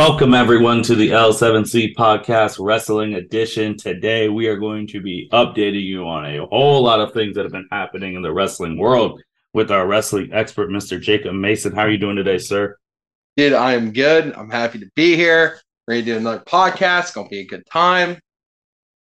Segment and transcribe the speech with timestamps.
[0.00, 3.76] Welcome, everyone, to the L7C Podcast Wrestling Edition.
[3.76, 7.44] Today, we are going to be updating you on a whole lot of things that
[7.44, 9.20] have been happening in the wrestling world
[9.52, 10.98] with our wrestling expert, Mr.
[10.98, 11.74] Jacob Mason.
[11.74, 12.78] How are you doing today, sir?
[13.36, 14.32] Dude, I am good.
[14.32, 15.60] I'm happy to be here.
[15.86, 17.12] Ready to do another podcast.
[17.12, 18.18] Gonna be a good time.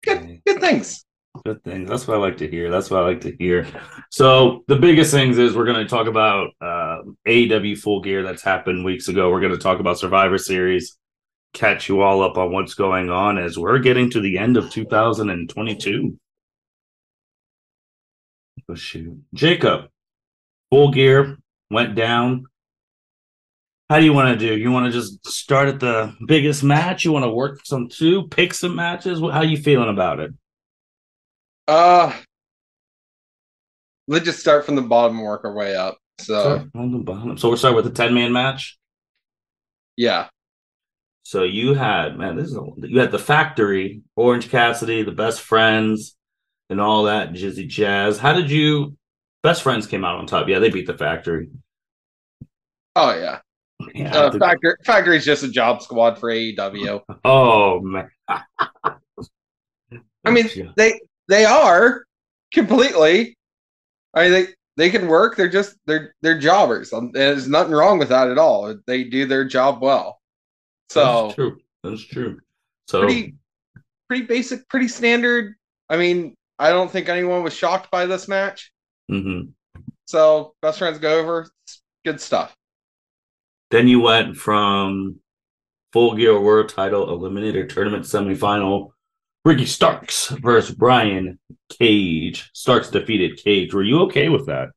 [0.04, 1.06] Good, good things.
[1.46, 1.88] Good things.
[1.88, 2.70] That's what I like to hear.
[2.70, 3.66] That's what I like to hear.
[4.10, 6.81] So the biggest things is we're going to talk about uh,
[7.28, 9.30] AEW Full Gear that's happened weeks ago.
[9.30, 10.98] We're going to talk about Survivor Series.
[11.54, 14.70] Catch you all up on what's going on as we're getting to the end of
[14.72, 16.18] 2022.
[18.70, 19.90] Oh shoot, Jacob.
[20.72, 21.38] Full Gear
[21.70, 22.46] went down.
[23.90, 24.58] How do you want to do?
[24.58, 27.04] You want to just start at the biggest match?
[27.04, 29.20] You want to work some two, pick some matches?
[29.20, 30.32] How you feeling about it?
[31.68, 32.14] Uh
[34.08, 35.98] let's just start from the bottom and work our way up.
[36.20, 37.38] So on the bottom.
[37.38, 38.78] So we're starting with the 10 man match.
[39.98, 40.28] Yeah.
[41.24, 45.42] So you had man, this is a, you had the factory, Orange Cassidy, the best
[45.42, 46.16] friends,
[46.70, 48.18] and all that jizzy jazz.
[48.18, 48.98] How did you
[49.44, 50.48] best friends came out on top?
[50.48, 51.50] Yeah, they beat the factory.
[52.96, 53.40] Oh yeah.
[53.96, 57.02] Yeah, uh, factory factory's just a job squad for AEW.
[57.26, 58.10] Oh man.
[58.28, 62.04] I mean, they they are
[62.54, 63.38] completely.
[64.14, 64.48] I mean, they
[64.82, 65.38] they can work.
[65.38, 66.92] They're just they're they're jobbers.
[66.92, 68.76] Um, there's nothing wrong with that at all.
[68.88, 70.20] They do their job well.
[70.90, 71.58] So that's true.
[71.84, 72.40] That's true.
[72.88, 73.36] So pretty
[74.08, 75.54] pretty basic, pretty standard.
[75.88, 78.72] I mean, I don't think anyone was shocked by this match.
[79.12, 79.52] Mm-hmm.
[80.06, 81.48] So best friends go over.
[82.04, 82.58] good stuff.
[83.70, 85.20] Then you went from
[85.94, 88.94] full gear world title eliminator tournament semifinal
[89.44, 92.50] Ricky Starks versus Brian Cage.
[92.54, 93.74] Starks defeated Cage.
[93.74, 94.70] Were you okay with that?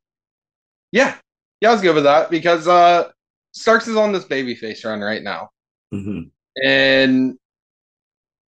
[0.92, 1.16] Yeah.
[1.60, 3.10] Yeah, I was good with that because uh
[3.53, 5.50] Starks is on this babyface run right now.
[5.92, 6.28] Mm-hmm.
[6.64, 7.38] And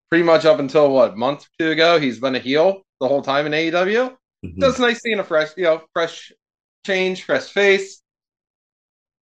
[0.09, 3.21] pretty much up until what, month or two ago, he's been a heel the whole
[3.21, 4.15] time in AEW.
[4.45, 4.61] Mm-hmm.
[4.61, 6.31] So it's nice seeing a fresh, you know, fresh
[6.85, 8.01] change, fresh face.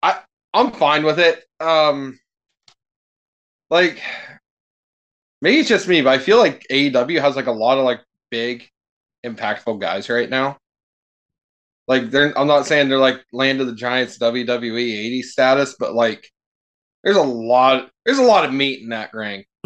[0.02, 0.20] I
[0.52, 1.44] I'm fine with it.
[1.60, 2.18] Um
[3.70, 4.02] like
[5.40, 8.00] maybe it's just me, but I feel like AEW has like a lot of like
[8.30, 8.68] big,
[9.24, 10.58] impactful guys right now.
[11.88, 15.94] Like they're I'm not saying they're like Land of the Giants WWE 80 status, but
[15.94, 16.30] like
[17.02, 19.44] there's a lot there's a lot of meat in that ring.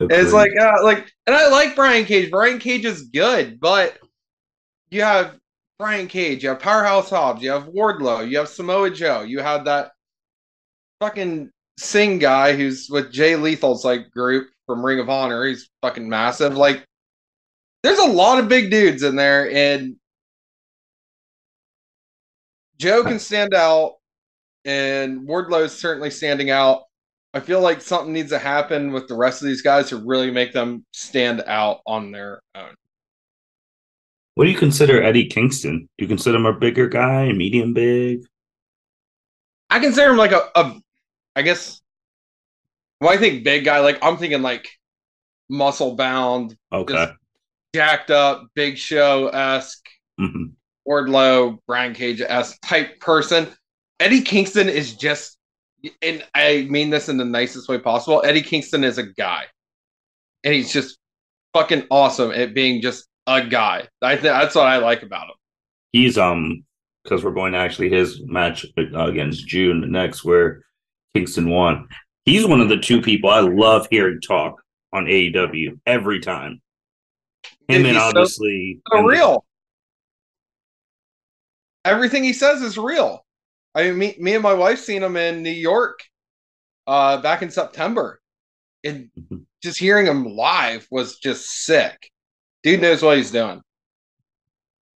[0.00, 2.30] it's like uh, like and I like Brian Cage.
[2.30, 3.98] Brian Cage is good, but
[4.90, 5.36] you have
[5.78, 9.64] Brian Cage, you have Powerhouse Hobbs, you have Wardlow, you have Samoa Joe, you have
[9.66, 9.90] that
[11.00, 15.44] fucking Singh guy who's with Jay Lethal's like group from Ring of Honor.
[15.44, 16.56] He's fucking massive.
[16.56, 16.84] Like,
[17.82, 19.96] there's a lot of big dudes in there, and
[22.78, 23.96] Joe can stand out,
[24.64, 26.84] and Wardlow is certainly standing out.
[27.34, 30.30] I feel like something needs to happen with the rest of these guys to really
[30.30, 32.74] make them stand out on their own.
[34.34, 35.88] What do you consider Eddie Kingston?
[35.98, 38.20] Do you consider him a bigger guy, medium big?
[39.70, 40.80] I consider him like a, a
[41.36, 41.82] I guess
[42.98, 44.68] when I think big guy, like I'm thinking like
[45.50, 47.12] muscle bound, okay,
[47.74, 49.86] jacked up, big show esque,
[50.18, 50.46] mm-hmm.
[50.88, 53.48] Wardlow, Brian Cage esque type person.
[54.00, 55.38] Eddie Kingston is just,
[56.02, 58.22] and I mean this in the nicest way possible.
[58.24, 59.44] Eddie Kingston is a guy,
[60.42, 60.98] and he's just
[61.52, 63.86] fucking awesome at being just a guy.
[64.00, 65.34] I think that's what I like about him.
[65.92, 66.64] He's um
[67.04, 70.62] because we're going to actually his match against Jun next, where
[71.16, 71.88] Kingston won.
[72.26, 74.60] He's one of the two people I love hearing talk
[74.92, 76.60] on AEW every time.
[77.68, 79.44] Him and, and obviously so, so real.
[81.86, 83.24] Everything he says is real.
[83.74, 86.00] I mean, me, me and my wife seen him in New York
[86.86, 88.20] uh, back in September,
[88.84, 89.38] and mm-hmm.
[89.62, 92.10] just hearing him live was just sick.
[92.62, 93.62] Dude knows what he's doing.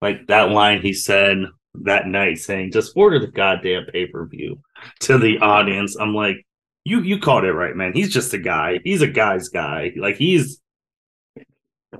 [0.02, 1.46] Like that line he said
[1.84, 4.60] that night saying, just order the goddamn pay per view
[5.02, 5.96] to the audience.
[6.00, 6.46] I'm like,
[6.84, 7.94] you you called it right, man.
[7.94, 8.80] He's just a guy.
[8.84, 9.94] He's a guy's guy.
[9.98, 10.62] Like he's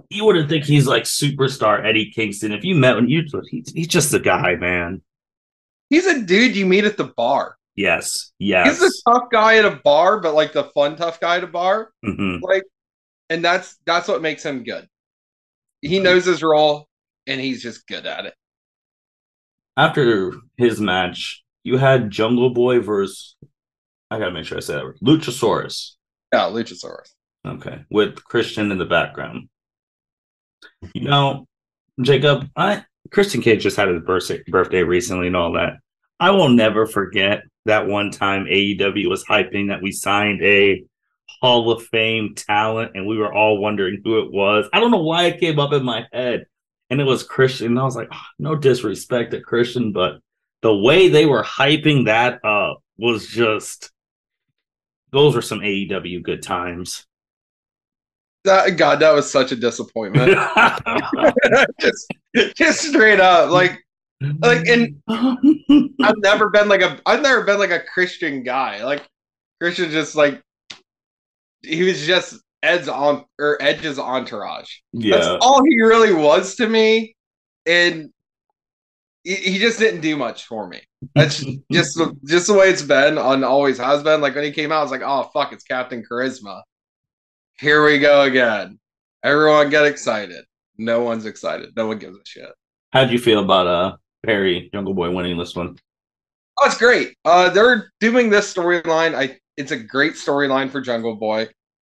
[0.10, 2.52] you wouldn't think he's like superstar Eddie Kingston.
[2.52, 5.02] If you met him, you he's, he's just a guy, man.
[5.90, 7.58] He's a dude you meet at the bar.
[7.76, 8.80] Yes, yes.
[8.80, 11.48] He's a tough guy at a bar, but like the fun tough guy at a
[11.48, 11.92] bar.
[12.06, 12.44] Mm-hmm.
[12.44, 12.64] Like,
[13.30, 14.88] and that's that's what makes him good.
[15.82, 16.88] He knows his role,
[17.28, 18.34] and he's just good at it
[19.78, 23.36] after his match, you had Jungle Boy versus
[24.10, 25.00] I gotta make sure I say that right.
[25.04, 25.92] Luchasaurus.
[26.34, 27.12] Yeah, Luchasaurus.
[27.46, 29.50] Okay, with Christian in the background.
[30.94, 31.48] You know,
[32.02, 35.74] Jacob, I Christian Cage just had his birthday birthday recently and all that.
[36.20, 40.84] I will never forget that one time AEW was hyping that we signed a
[41.42, 44.68] Hall of Fame talent, and we were all wondering who it was.
[44.74, 46.46] I don't know why it came up in my head,
[46.90, 47.68] and it was Christian.
[47.68, 50.20] And I was like, oh, no disrespect to Christian, but
[50.62, 53.92] the way they were hyping that up was just
[55.12, 57.06] those were some AEW good times.
[58.44, 60.32] That, God, that was such a disappointment.
[61.82, 62.14] just,
[62.56, 63.84] just straight up, like,
[64.40, 68.84] like, and I've never been like a, I've never been like a Christian guy.
[68.84, 69.08] Like,
[69.62, 70.42] Christian just like,
[71.62, 74.72] he was just Ed's on or Edge's entourage.
[74.94, 77.16] Yeah, that's all he really was to me,
[77.66, 78.10] and
[79.24, 80.82] he, he just didn't do much for me.
[81.16, 84.22] That's just just the way it's been and always has been.
[84.22, 86.62] Like when he came out, I was like, oh fuck, it's Captain Charisma.
[87.60, 88.80] Here we go again.
[89.24, 90.46] Everyone get excited.
[90.78, 91.72] No one's excited.
[91.76, 92.50] No one gives a shit.
[92.94, 95.78] How'd you feel about uh Perry Jungle Boy winning this one?
[96.60, 97.16] Oh, it's great.
[97.24, 99.16] Uh, they're doing this storyline.
[99.16, 101.48] I it's a great storyline for Jungle Boy.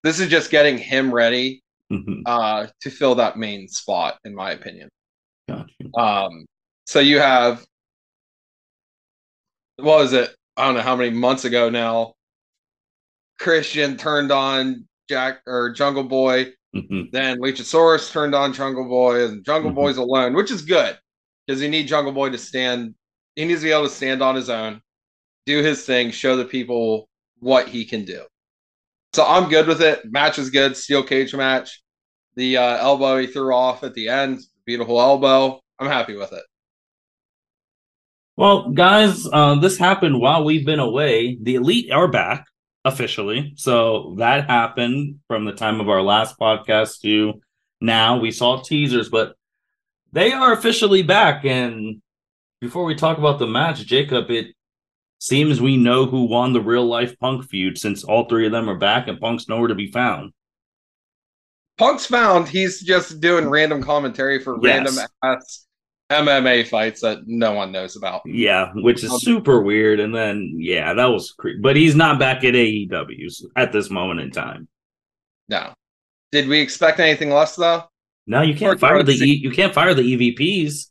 [0.03, 2.21] This is just getting him ready mm-hmm.
[2.25, 4.89] uh, to fill that main spot, in my opinion.
[5.47, 5.67] Gotcha.
[5.97, 6.45] Um,
[6.85, 7.65] so you have
[9.77, 10.35] what was it?
[10.55, 12.13] I don't know how many months ago now.
[13.39, 16.53] Christian turned on Jack or Jungle Boy.
[16.75, 17.03] Mm-hmm.
[17.11, 19.79] Then Luchasaurus turned on Jungle Boy, and Jungle mm-hmm.
[19.79, 20.97] Boy's alone, which is good
[21.45, 22.95] because you need Jungle Boy to stand.
[23.35, 24.81] He needs to be able to stand on his own,
[25.45, 27.09] do his thing, show the people
[27.39, 28.23] what he can do.
[29.13, 30.11] So I'm good with it.
[30.11, 30.75] Match is good.
[30.75, 31.81] Steel cage match.
[32.35, 35.61] The uh, elbow he threw off at the end, beautiful elbow.
[35.77, 36.43] I'm happy with it.
[38.35, 41.37] Well, guys, uh, this happened while we've been away.
[41.39, 42.45] The Elite are back
[42.83, 43.53] officially.
[43.55, 47.39] So that happened from the time of our last podcast to
[47.79, 48.19] now.
[48.19, 49.35] We saw teasers, but
[50.11, 51.45] they are officially back.
[51.45, 52.01] And
[52.59, 54.55] before we talk about the match, Jacob, it
[55.23, 58.69] seems we know who won the real life Punk feud since all three of them
[58.69, 60.33] are back and Punk's nowhere to be found.
[61.77, 62.49] Punk's found.
[62.49, 64.83] He's just doing random commentary for yes.
[64.83, 65.65] random ass
[66.11, 68.23] MMA fights that no one knows about.
[68.25, 70.01] Yeah, which is super weird.
[70.01, 74.19] And then, yeah, that was cre- but he's not back at AEW at this moment
[74.19, 74.67] in time.
[75.47, 75.73] No.
[76.33, 77.83] Did we expect anything less though?
[78.27, 80.89] No, you can't or fire the e- you can't fire the EVPs.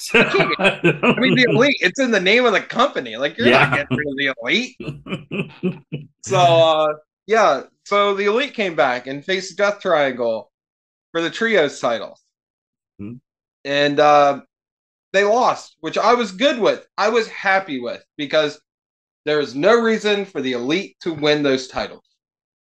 [0.14, 1.76] I mean, the elite.
[1.80, 3.16] It's in the name of the company.
[3.16, 3.66] Like you're yeah.
[3.66, 6.04] not getting rid of the elite.
[6.24, 6.94] so uh,
[7.26, 10.50] yeah, so the elite came back and faced Death Triangle
[11.12, 12.20] for the trios titles,
[13.00, 13.16] mm-hmm.
[13.64, 14.40] and uh,
[15.12, 16.86] they lost, which I was good with.
[16.98, 18.60] I was happy with because
[19.24, 22.04] there was no reason for the elite to win those titles.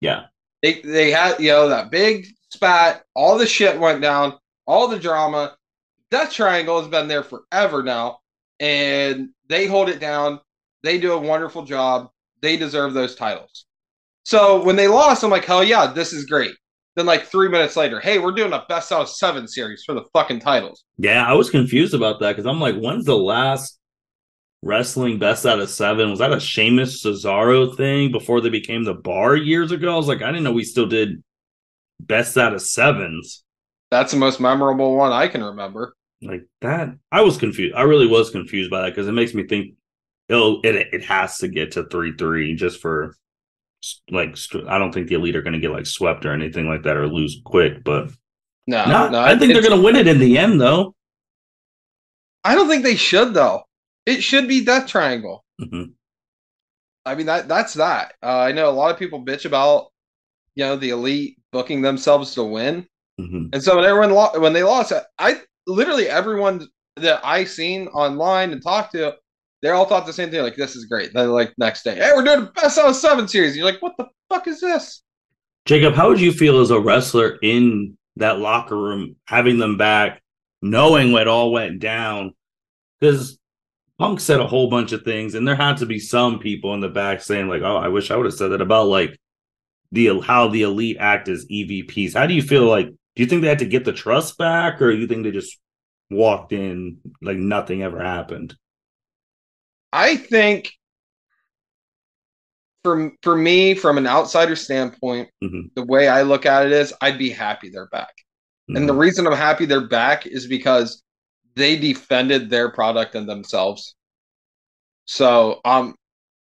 [0.01, 0.25] Yeah.
[0.63, 4.99] They they had, you know, that big spat, all the shit went down, all the
[4.99, 5.57] drama.
[6.11, 8.21] Death Triangle has been there forever now,
[8.61, 10.41] and they hold it down.
[10.83, 12.09] They do a wonderful job.
[12.41, 13.67] They deserve those titles.
[14.25, 16.53] So when they lost, I'm like, hell yeah, this is great.
[16.97, 19.95] Then like three minutes later, hey, we're doing a best out of seven series for
[19.95, 20.85] the fucking titles.
[20.97, 23.79] Yeah, I was confused about that because I'm like, when's the last
[24.63, 26.11] wrestling best out of seven?
[26.11, 29.95] Was that a Sheamus Cesaro thing before they became the bar years ago?
[29.95, 31.23] I was like, I didn't know we still did
[32.01, 33.45] best out of sevens.
[33.91, 35.95] That's the most memorable one I can remember.
[36.21, 37.75] Like that, I was confused.
[37.75, 39.75] I really was confused by that because it makes me think
[40.29, 43.15] it'll it it has to get to three three just for
[44.11, 46.83] like I don't think the elite are going to get like swept or anything like
[46.83, 47.85] that or lose quick.
[47.85, 48.11] But
[48.67, 50.95] no, no, no I think they're going to win it in the end, though.
[52.45, 53.63] I don't think they should, though.
[54.07, 55.45] It should be Death Triangle.
[55.61, 55.91] Mm-hmm.
[57.05, 58.15] I mean that that's that.
[58.23, 59.89] Uh, I know a lot of people bitch about
[60.55, 62.87] you know the elite booking themselves to win,
[63.19, 63.47] mm-hmm.
[63.53, 68.51] and so when everyone lo- when they lost, I literally everyone that I seen online
[68.53, 69.15] and talked to
[69.63, 70.43] they all thought the same thing.
[70.43, 71.13] Like, this is great.
[71.13, 73.57] Then, like, next day, hey, we're doing a best of seven series.
[73.57, 75.03] You're like, what the fuck is this?
[75.65, 80.23] Jacob, how would you feel as a wrestler in that locker room, having them back,
[80.63, 82.35] knowing what all went down?
[83.01, 83.39] Because
[83.99, 86.81] Punk said a whole bunch of things, and there had to be some people in
[86.81, 89.19] the back saying, like, oh, I wish I would have said that about like
[89.91, 92.15] the how the elite act as EVPs.
[92.15, 92.89] How do you feel like?
[93.19, 95.33] Do you think they had to get the trust back, or do you think they
[95.33, 95.59] just
[96.09, 98.55] walked in like nothing ever happened?
[99.93, 100.71] I think
[102.85, 105.63] for for me, from an outsider standpoint, mm-hmm.
[105.75, 108.15] the way I look at it is, I'd be happy they're back.
[108.71, 108.77] Mm-hmm.
[108.77, 109.01] And the mm-hmm.
[109.01, 111.03] reason I'm happy they're back is because
[111.57, 113.97] they defended their product and themselves.
[115.07, 115.97] So um,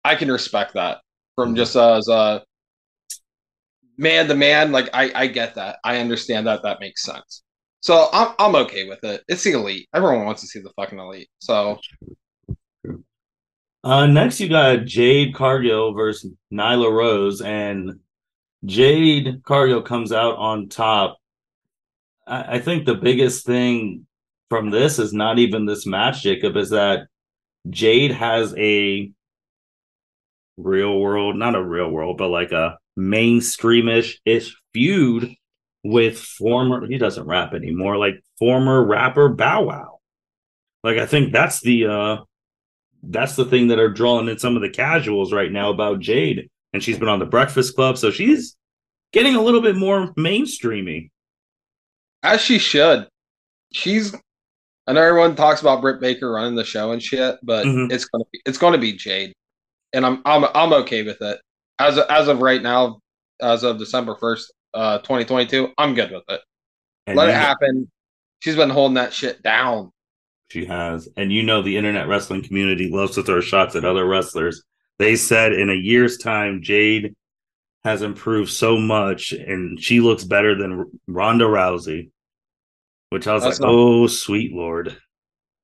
[0.04, 1.00] I can respect that
[1.34, 1.56] from mm-hmm.
[1.56, 2.44] just as a
[4.02, 4.72] man to man.
[4.72, 5.78] Like I, I get that.
[5.84, 6.62] I understand that.
[6.62, 7.42] That makes sense.
[7.80, 9.22] So I'm I'm okay with it.
[9.28, 9.88] It's the elite.
[9.94, 11.28] Everyone wants to see the fucking elite.
[11.38, 11.78] So
[13.84, 17.98] Uh, next, you got Jade Cargill versus Nyla Rose, and
[18.64, 21.18] Jade Cargill comes out on top.
[22.26, 24.06] I, I think the biggest thing
[24.48, 27.08] from this is not even this match, Jacob, is that
[27.70, 29.10] Jade has a
[30.56, 35.34] real world, not a real world, but like a mainstreamish ish feud
[35.84, 39.98] with former he doesn't rap anymore, like former rapper Bow Wow.
[40.84, 42.16] Like I think that's the uh
[43.02, 46.48] that's the thing that are drawing in some of the casuals right now about Jade.
[46.72, 48.56] And she's been on the Breakfast Club, so she's
[49.12, 51.10] getting a little bit more mainstreamy.
[52.22, 53.08] As she should.
[53.72, 54.14] She's
[54.86, 57.92] I know everyone talks about Britt Baker running the show and shit, but mm-hmm.
[57.92, 59.32] it's gonna be it's gonna be Jade.
[59.92, 61.40] And I'm I'm I'm okay with it.
[61.78, 63.00] As of, as of right now,
[63.40, 65.72] as of December first, uh, 2022.
[65.76, 66.40] I'm good with it.
[67.06, 67.90] And Let it happen.
[68.40, 69.92] She's been holding that shit down.
[70.50, 71.08] She has.
[71.16, 74.62] And you know, the internet wrestling community loves to throw shots at other wrestlers.
[74.98, 77.14] They said in a year's time, Jade
[77.84, 82.10] has improved so much and she looks better than Ronda Rousey,
[83.10, 84.96] which I was that's like, not, oh, sweet Lord.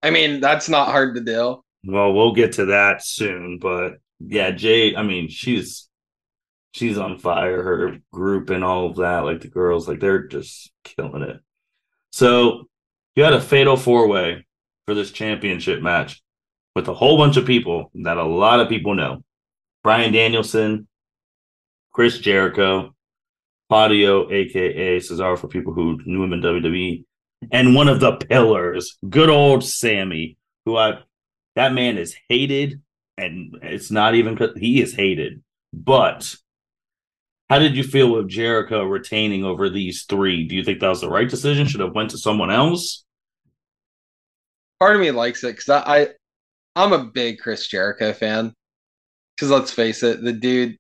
[0.03, 1.63] I mean, that's not hard to do.
[1.85, 3.59] Well, we'll get to that soon.
[3.61, 5.88] But yeah, Jade, I mean, she's
[6.73, 7.63] she's on fire.
[7.63, 11.41] Her group and all of that, like the girls, like they're just killing it.
[12.13, 12.69] So
[13.17, 14.47] you had a fatal four way
[14.87, 16.23] for this championship match
[16.75, 19.23] with a whole bunch of people that a lot of people know.
[19.83, 20.89] Bryan Danielson,
[21.93, 22.95] Chris Jericho,
[23.69, 27.05] Claudio, aka Cesaro for people who knew him in WWE,
[27.53, 31.01] and one of the pillars, good old Sammy, who I
[31.57, 32.81] that man is hated,
[33.17, 36.37] and it's not even he is hated, but
[37.49, 40.47] how did you feel with Jericho retaining over these three?
[40.47, 41.67] Do you think that was the right decision?
[41.67, 43.05] Should have went to someone else?
[44.81, 46.09] Part of me likes it because I, I
[46.77, 48.53] I'm a big Chris Jericho fan.
[49.37, 50.77] Because let's face it, the dude,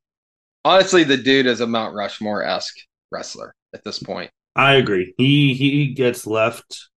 [0.65, 2.77] honestly, the dude is a Mount Rushmore esque
[3.11, 4.31] wrestler at this point.
[4.55, 5.15] I agree.
[5.17, 6.89] He he gets left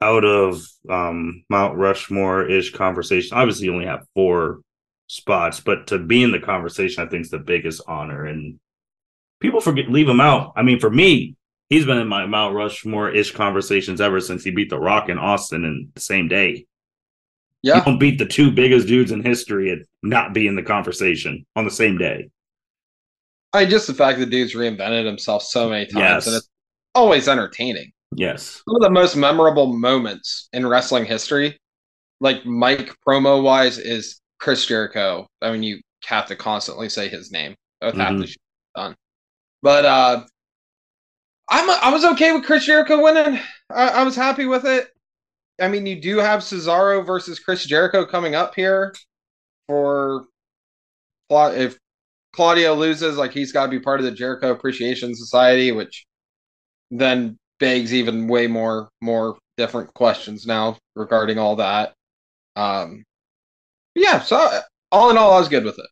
[0.00, 3.36] out of um, Mount Rushmore ish conversation.
[3.36, 4.60] Obviously, you only have four
[5.08, 8.24] spots, but to be in the conversation, I think is the biggest honor.
[8.24, 8.58] And
[9.40, 10.52] people forget leave him out.
[10.56, 11.36] I mean, for me,
[11.68, 15.18] he's been in my Mount Rushmore ish conversations ever since he beat The Rock in
[15.18, 16.66] Austin in the same day.
[17.62, 20.62] Yeah, you don't beat the two biggest dudes in history and not be in the
[20.62, 22.30] conversation on the same day.
[23.52, 26.26] I mean, just the fact that dude's reinvented himself so many times, yes.
[26.26, 26.48] and it's
[26.94, 27.92] always entertaining.
[28.16, 31.58] Yes, some of the most memorable moments in wrestling history,
[32.20, 35.26] like Mike promo wise, is Chris Jericho.
[35.42, 37.54] I mean, you have to constantly say his name.
[37.80, 38.00] Both mm-hmm.
[38.00, 38.36] have to
[38.74, 38.96] done.
[39.62, 40.24] But uh,
[41.48, 43.38] I'm I was okay with Chris Jericho winning.
[43.70, 44.88] I, I was happy with it.
[45.60, 48.94] I mean, you do have Cesaro versus Chris Jericho coming up here
[49.68, 50.24] for
[51.30, 51.78] if
[52.32, 56.06] Claudio loses, like he's got to be part of the Jericho Appreciation Society, which
[56.90, 61.92] then begs even way more more different questions now regarding all that.
[62.56, 63.04] Um,
[63.94, 64.60] yeah, so
[64.92, 65.86] all in all, I was good with it.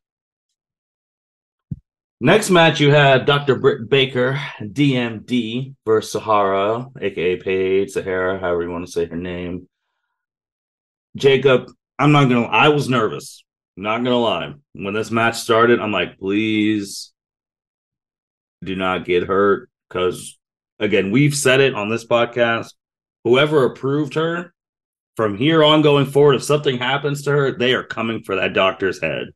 [2.21, 3.55] Next match, you had Dr.
[3.55, 9.69] Britt Baker, DMD, versus Sahara, aka Paige Sahara, however you want to say her name.
[11.17, 12.47] Jacob, I'm not gonna.
[12.47, 13.45] I was nervous.
[13.77, 14.55] Not gonna lie.
[14.73, 17.13] When this match started, I'm like, please
[18.65, 20.37] do not get hurt, because
[20.81, 22.75] again, we've said it on this podcast.
[23.23, 24.53] Whoever approved her
[25.17, 28.55] from here on going forward, if something happens to her, they are coming for that
[28.55, 29.29] doctor's head.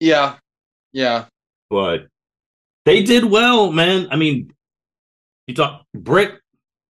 [0.00, 0.36] Yeah,
[0.92, 1.26] yeah.
[1.70, 2.06] But
[2.84, 4.08] they did well, man.
[4.10, 4.52] I mean,
[5.46, 6.34] you talk Britt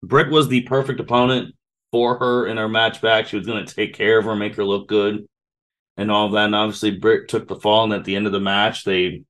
[0.03, 1.55] Britt was the perfect opponent
[1.91, 3.27] for her in her match back.
[3.27, 5.25] She was gonna take care of her, make her look good,
[5.97, 6.45] and all of that.
[6.45, 9.23] And obviously Britt took the fall, and at the end of the match, they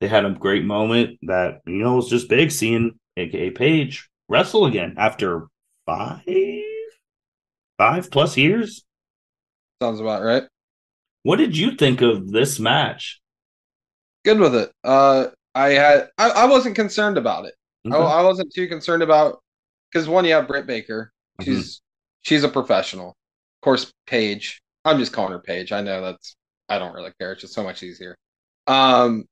[0.00, 4.66] they had a great moment that, you know, was just big seeing aka Paige wrestle
[4.66, 5.48] again after
[5.86, 6.22] five
[7.78, 8.84] five plus years.
[9.82, 10.44] Sounds about right.
[11.22, 13.19] What did you think of this match?
[14.24, 14.72] Good with it.
[14.84, 17.54] Uh, I had I, I wasn't concerned about it.
[17.86, 17.96] Okay.
[17.96, 19.40] I, I, wasn't too concerned about
[19.90, 21.12] because one, you have Britt Baker.
[21.40, 21.50] Mm-hmm.
[21.50, 21.80] She's mm-hmm.
[22.22, 23.08] she's a professional.
[23.08, 24.62] Of course, Paige.
[24.84, 25.72] I'm just calling her Paige.
[25.72, 26.36] I know that's
[26.68, 27.32] I don't really care.
[27.32, 28.16] It's just so much easier.
[28.66, 29.24] Um,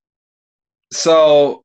[0.92, 1.62] so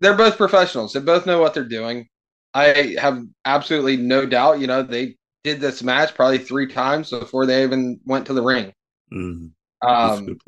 [0.00, 0.92] they're both professionals.
[0.92, 2.06] They both know what they're doing.
[2.52, 4.60] I have absolutely no doubt.
[4.60, 8.42] You know, they did this match probably three times before they even went to the
[8.42, 8.72] ring.
[9.12, 9.86] Mm-hmm.
[9.86, 10.38] Um,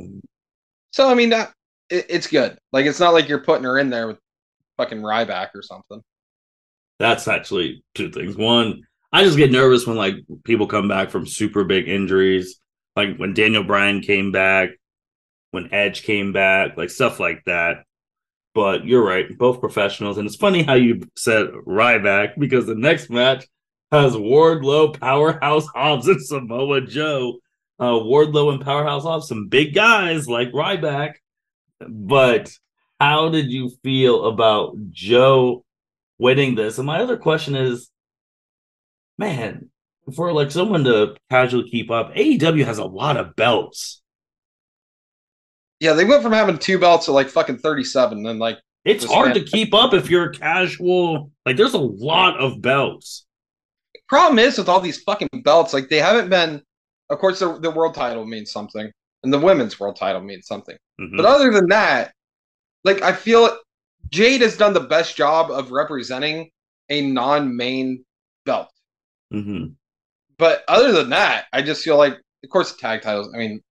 [0.97, 1.53] so I mean that
[1.91, 2.57] it, it's good.
[2.73, 4.19] Like it's not like you're putting her in there with
[4.79, 6.01] fucking Ryback or something.
[6.99, 8.35] That's actually two things.
[8.35, 8.81] One,
[9.13, 12.59] I just get nervous when like people come back from super big injuries.
[12.97, 14.71] like when Daniel Bryan came back,
[15.51, 17.85] when Edge came back, like stuff like that.
[18.55, 23.11] But you're right, both professionals, and it's funny how you said Ryback because the next
[23.11, 23.45] match
[23.93, 27.39] has Wardlow, Powerhouse Hobbs, and Samoa Joe.
[27.79, 31.15] Uh, Wardlow and Powerhouse off some big guys like Ryback.
[31.87, 32.51] But
[32.99, 35.65] how did you feel about Joe
[36.19, 36.79] winning this?
[36.79, 37.91] And my other question is,
[39.19, 39.71] man,
[40.15, 44.01] for like someone to casually keep up, AEW has a lot of belts.
[45.81, 49.35] Yeah, they went from having two belts to like fucking 37 and like it's hard
[49.35, 51.33] to keep up if you're a casual.
[51.45, 53.27] Like there's a lot of belts.
[54.09, 56.63] Problem is with all these fucking belts, like they haven't been
[57.11, 58.91] of course the, the world title means something
[59.23, 60.77] and the women's world title means something.
[61.01, 61.17] Mm-hmm.
[61.17, 62.13] But other than that,
[62.85, 63.57] like I feel
[64.11, 66.51] Jade has done the best job of representing
[66.89, 68.05] a non-main
[68.45, 68.71] belt.
[69.33, 69.73] Mm-hmm.
[70.39, 73.31] But other than that, I just feel like, of course, the tag titles.
[73.35, 73.63] I mean,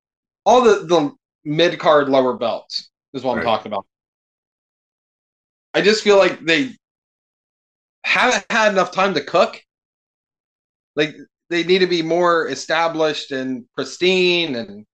[0.46, 1.14] all the the
[1.46, 3.40] mid card lower belts is what right.
[3.40, 3.86] I'm talking about.
[5.74, 6.72] I just feel like they
[8.04, 9.62] haven't had enough time to cook.
[10.96, 11.16] Like
[11.50, 14.56] they need to be more established and pristine.
[14.56, 14.86] And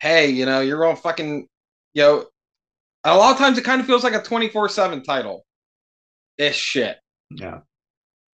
[0.00, 1.46] hey, you know, you're all fucking,
[1.94, 2.26] you know,
[3.04, 5.44] a lot of times it kind of feels like a 24 7 title
[6.38, 6.98] ish shit.
[7.30, 7.60] Yeah.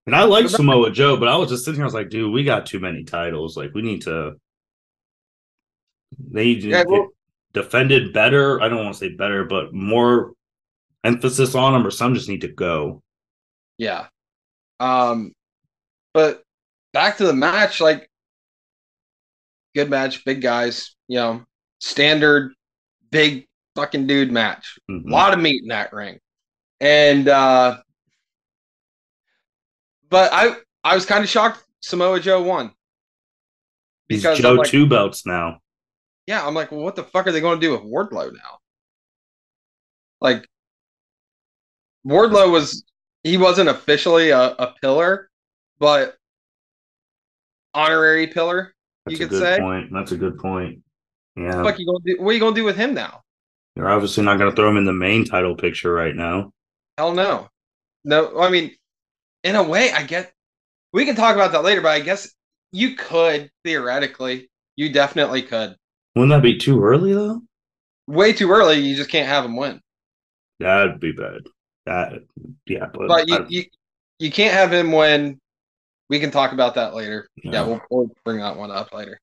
[0.06, 2.32] And I like Samoa Joe, but I was just sitting here, I was like, dude,
[2.32, 3.58] we got too many titles.
[3.58, 4.36] Like, we need to.
[6.32, 7.10] They need to yeah, well,
[7.54, 8.62] defended better.
[8.62, 10.34] I don't want to say better, but more
[11.04, 13.02] emphasis on them, or some just need to go.
[13.78, 14.08] Yeah.
[14.80, 15.34] Um,
[16.14, 16.44] but
[16.96, 18.10] back to the match, like
[19.76, 21.44] good match, big guys, you know,
[21.82, 22.54] standard
[23.12, 24.80] big fucking dude match.
[24.90, 25.10] Mm-hmm.
[25.10, 26.20] A lot of meat in that ring.
[26.80, 27.80] And uh
[30.10, 30.56] but I
[30.86, 32.72] I was kind of shocked Samoa Joe won.
[34.08, 35.60] Because Joe like, two belts now.
[36.28, 38.60] Yeah, I'm like, well, what the fuck are they going to do with Wardlow now?
[40.22, 40.48] Like
[42.08, 42.86] Wardlow was
[43.24, 45.30] he wasn't officially a, a pillar,
[45.78, 46.16] but
[47.76, 48.74] honorary pillar,
[49.06, 49.60] That's you could say.
[49.60, 49.94] Point.
[49.94, 50.80] That's a good point.
[51.36, 51.62] Yeah.
[51.62, 53.22] What, you gonna do, what are you going to do with him now?
[53.76, 56.54] You're obviously not going to throw him in the main title picture right now.
[56.98, 57.50] Hell no.
[58.06, 58.72] No, I mean,
[59.44, 60.32] in a way, I get
[60.94, 62.34] we can talk about that later, but I guess
[62.72, 64.50] you could theoretically.
[64.78, 65.76] You definitely could.
[66.16, 67.42] Wouldn't that be too early though?
[68.08, 68.80] Way too early.
[68.80, 69.82] You just can't have him win.
[70.60, 71.48] That'd be bad.
[71.86, 72.24] That
[72.66, 73.64] yeah, but, but you, you
[74.20, 75.40] you can't have him win
[76.10, 77.30] we can talk about that later.
[77.36, 79.20] Yeah, yeah we'll, we'll, bring that one up later.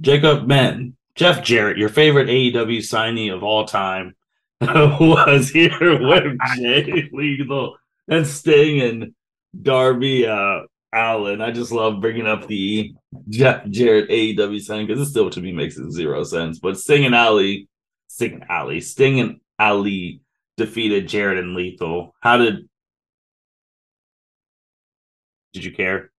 [0.00, 4.14] Jacob, man, Jeff Jarrett, your favorite AEW signee of all time,
[4.60, 7.76] was here with Jay Lethal
[8.08, 9.14] and Sting and
[9.60, 10.60] Darby uh,
[10.92, 11.40] Allin.
[11.40, 12.94] I just love bringing up the
[13.28, 16.58] Jeff Jarrett AEW signing because it still to me makes zero sense.
[16.58, 17.68] But Sting and Ali,
[18.08, 20.20] Sting and Ali, Sting and Ali
[20.56, 22.14] defeated Jarrett and Lethal.
[22.20, 22.67] How did
[25.58, 26.12] did you care?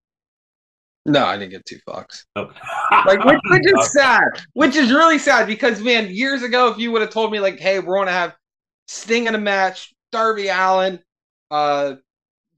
[1.05, 2.25] No, I didn't get two fucks.
[2.35, 2.59] Okay.
[3.05, 4.27] like which, which is sad.
[4.53, 7.57] Which is really sad because man, years ago, if you would have told me like,
[7.57, 8.35] hey, we're gonna have
[8.87, 10.99] Sting in a match, Darby Allin,
[11.51, 11.95] uh,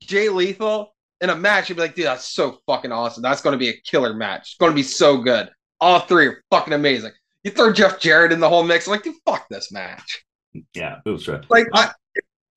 [0.01, 3.21] Jay Lethal in a match, you'd be like, dude, that's so fucking awesome.
[3.21, 4.41] That's gonna be a killer match.
[4.41, 5.49] It's gonna be so good.
[5.79, 7.11] All three are fucking amazing.
[7.43, 10.25] You throw Jeff Jarrett in the whole mix, I'm like, dude, fuck this match.
[10.73, 11.41] Yeah, it was true.
[11.49, 11.91] Like I,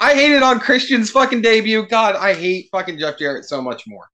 [0.01, 1.87] I hated on Christian's fucking debut.
[1.87, 4.09] God, I hate fucking Jeff Jarrett so much more.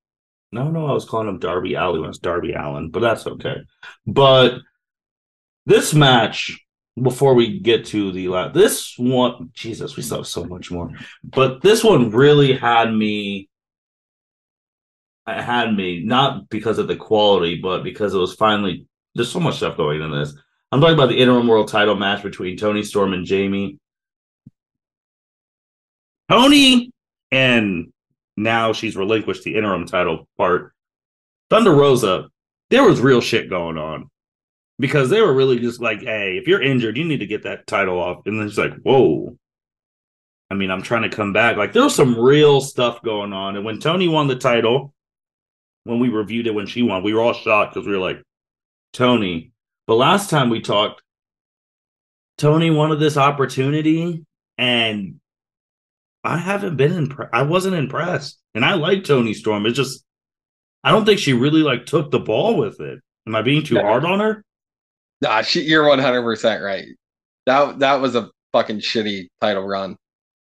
[0.52, 3.56] No, no, I was calling him Darby Alley when it's Darby Allin, but that's okay.
[4.06, 4.58] But
[5.66, 6.58] this match,
[7.00, 10.90] before we get to the last, this one, Jesus, we still have so much more.
[11.22, 13.48] But this one really had me.
[15.28, 19.40] It had me not because of the quality, but because it was finally there's so
[19.40, 20.34] much stuff going in this.
[20.72, 23.78] I'm talking about the interim world title match between Toni Storm and Jamie.
[26.30, 26.92] Toni
[27.32, 27.92] and
[28.40, 30.72] now she's relinquished the interim title part.
[31.50, 32.28] Thunder Rosa,
[32.70, 34.08] there was real shit going on
[34.78, 37.66] because they were really just like, hey, if you're injured, you need to get that
[37.66, 38.26] title off.
[38.26, 39.36] And then she's like, whoa.
[40.50, 41.56] I mean, I'm trying to come back.
[41.56, 43.56] Like, there was some real stuff going on.
[43.56, 44.92] And when Toni won the title,
[45.84, 48.22] when we reviewed it when she won, we were all shocked because we were like,
[48.92, 49.52] Toni.
[49.86, 51.02] But last time we talked,
[52.38, 54.24] Toni wanted this opportunity
[54.56, 55.19] and
[56.22, 57.30] I haven't been impressed.
[57.32, 59.66] I wasn't impressed, and I like Toni Storm.
[59.66, 60.04] It's just
[60.84, 63.00] I don't think she really like took the ball with it.
[63.26, 63.82] Am I being too no.
[63.82, 64.44] hard on her?
[65.20, 66.86] Nah, she, you're 100 percent right.
[67.46, 69.96] That that was a fucking shitty title run.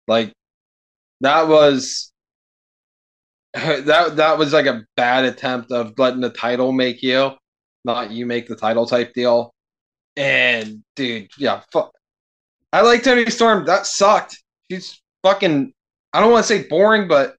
[0.08, 0.32] Like
[1.20, 2.12] that was
[3.54, 7.32] that that was like a bad attempt of letting the title make you.
[7.84, 9.52] not you make the title type deal.
[10.16, 11.92] And dude, yeah, fuck.
[12.72, 13.64] I like Toni Storm.
[13.66, 14.42] That sucked.
[14.70, 15.72] She's fucking.
[16.12, 17.36] I don't want to say boring, but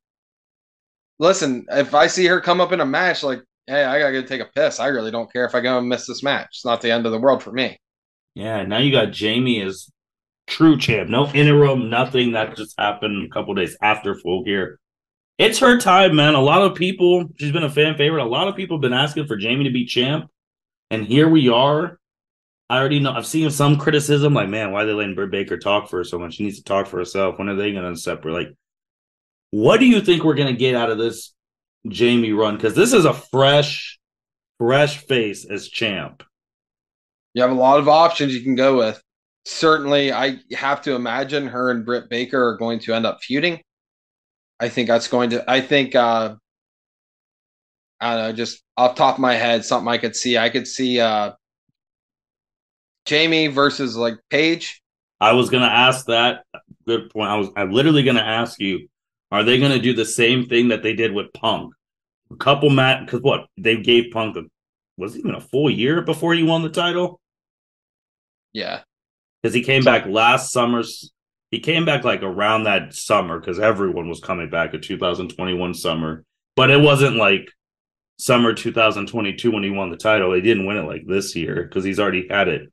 [1.19, 4.28] listen, if I see her come up in a match, like, hey, I gotta go
[4.28, 4.80] take a piss.
[4.80, 6.47] I really don't care if I go and miss this match.
[6.52, 7.80] It's not the end of the world for me.
[8.36, 9.89] Yeah, now you got Jamie as
[10.47, 11.10] true champ.
[11.10, 12.34] No interim, nothing.
[12.34, 14.80] That just happened a couple days after Full Gear.
[15.38, 16.34] It's her time, man.
[16.34, 18.23] A lot of people, she's been a fan favorite.
[18.23, 20.30] A lot of people have been asking for Jamie to be champ.
[20.89, 22.00] And here we are.
[22.70, 23.14] I already know.
[23.14, 26.04] I've seen some criticism, like, man, why are they letting Britt Baker talk for her
[26.04, 26.36] so much?
[26.36, 27.40] She needs to talk for herself.
[27.40, 28.34] When are they going to separate?
[28.34, 28.56] Like,
[29.52, 31.34] what do you think we're going to get out of this
[31.88, 32.56] Jamie run?
[32.56, 33.98] Because this is a fresh,
[34.60, 36.24] fresh face as champ.
[37.34, 39.02] You have a lot of options you can go with.
[39.46, 43.62] Certainly, I have to imagine her and Britt Baker are going to end up feuding.
[44.60, 45.50] I think that's going to.
[45.50, 45.96] I think.
[45.96, 46.36] uh
[48.02, 48.34] I don't know.
[48.34, 50.38] Just off top of my head, something I could see.
[50.38, 51.32] I could see uh
[53.08, 54.82] Jamie versus like Paige.
[55.20, 56.43] I was gonna ask that.
[56.86, 57.30] Good point.
[57.30, 57.50] I was.
[57.56, 58.88] I'm literally gonna ask you.
[59.32, 61.74] Are they gonna do the same thing that they did with Punk?
[62.32, 64.43] A couple mat because what they gave Punk a,
[64.98, 67.20] was it even a full year before he won the title.
[68.54, 68.82] Yeah,
[69.41, 71.12] because he came back last summer's
[71.52, 76.26] he came back like around that summer because everyone was coming back at 2021 summer,
[76.56, 77.50] but it wasn't like
[78.20, 80.32] summer 2022 when he won the title.
[80.32, 82.72] They didn't win it like this year because he's already had it.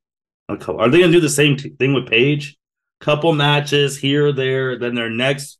[0.48, 2.56] Are they going to do the same t- thing with Paige?
[3.00, 5.58] Couple matches here, there, then their next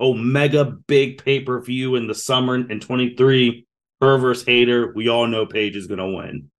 [0.00, 3.66] Omega big pay per view in the summer in 23.
[4.00, 4.92] Her versus Hayter.
[4.94, 6.50] We all know Paige is going to win.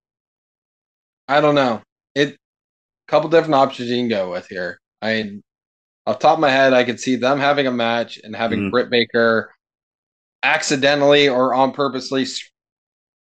[1.29, 1.83] I don't know.
[2.15, 2.39] It
[3.09, 4.81] couple different options you can go with here.
[5.03, 5.39] I
[6.07, 8.71] off top of my head, I could see them having a match and having mm.
[8.71, 9.53] Britt Baker
[10.43, 12.27] accidentally or on purposely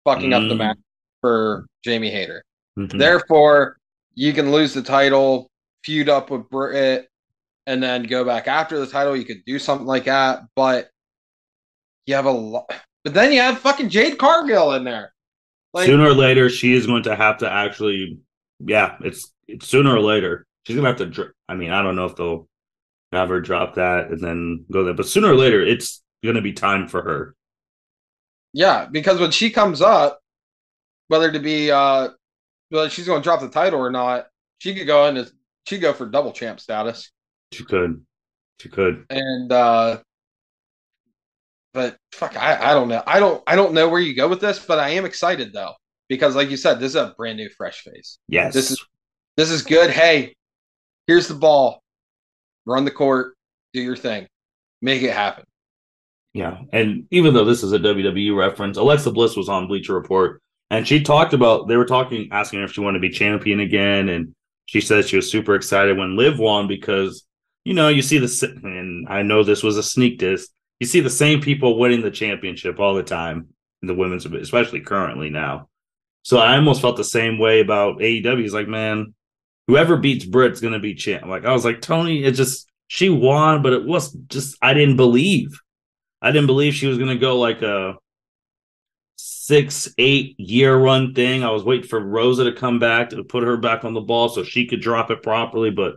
[0.05, 0.35] fucking mm.
[0.35, 0.59] up the mm.
[0.59, 0.79] match
[1.21, 2.43] for Jamie Hayter.
[2.79, 2.99] Mm-hmm.
[2.99, 3.77] Therefore,
[4.15, 5.51] you can lose the title,
[5.85, 7.09] feud up with Britt,
[7.67, 9.17] and then go back after the title.
[9.17, 10.91] You could do something like that, but
[12.07, 12.73] you have a lot.
[13.05, 15.13] But then you have fucking Jade Cargill in there.
[15.73, 18.19] Like, sooner or later, she is going to have to actually,
[18.59, 20.47] yeah, it's, it's sooner or later.
[20.67, 21.31] She's gonna have to.
[21.49, 22.49] I mean, I don't know if they'll
[23.13, 24.95] have her drop that and then go there.
[24.95, 27.35] But sooner or later, it's going to be time for her.
[28.53, 30.21] Yeah, because when she comes up,
[31.09, 32.11] whether to be uh,
[32.71, 34.27] whether she's going to drop the title or not,
[34.59, 35.31] she could go into
[35.67, 37.11] she go for double champ status.
[37.53, 38.05] She could,
[38.61, 40.01] she could, and uh,
[41.75, 44.41] but fuck, I I don't know, I don't I don't know where you go with
[44.41, 45.75] this, but I am excited though
[46.09, 48.19] because, like you said, this is a brand new fresh face.
[48.29, 48.85] Yes, this is
[49.37, 49.91] this is good.
[49.91, 50.35] Hey,
[51.07, 51.83] here's the ball
[52.67, 53.35] run the court,
[53.73, 54.27] do your thing,
[54.81, 55.45] make it happen.
[56.33, 60.41] Yeah, and even though this is a WWE reference, Alexa Bliss was on Bleacher Report,
[60.71, 63.61] and she talked about they were talking, asking her if she wanted to be champion
[63.61, 64.35] again, and
[64.67, 67.27] she said she was super excited when Liv won because
[67.65, 70.49] you know you see the and I know this was a sneak diss.
[70.79, 73.49] You see the same people winning the championship all the time
[73.83, 75.69] in the women's, especially currently now.
[76.23, 78.45] So I almost felt the same way about AEW.
[78.45, 79.15] It's like, man,
[79.67, 81.27] whoever beats Britt's gonna be champ.
[81.27, 84.97] Like I was like Toni, it just she won, but it was just I didn't
[84.97, 85.61] believe.
[86.23, 87.97] I didn't believe she was gonna go like a
[89.21, 91.43] six, eight year run thing.
[91.43, 94.29] I was waiting for Rosa to come back to put her back on the ball
[94.29, 95.71] so she could drop it properly.
[95.71, 95.97] But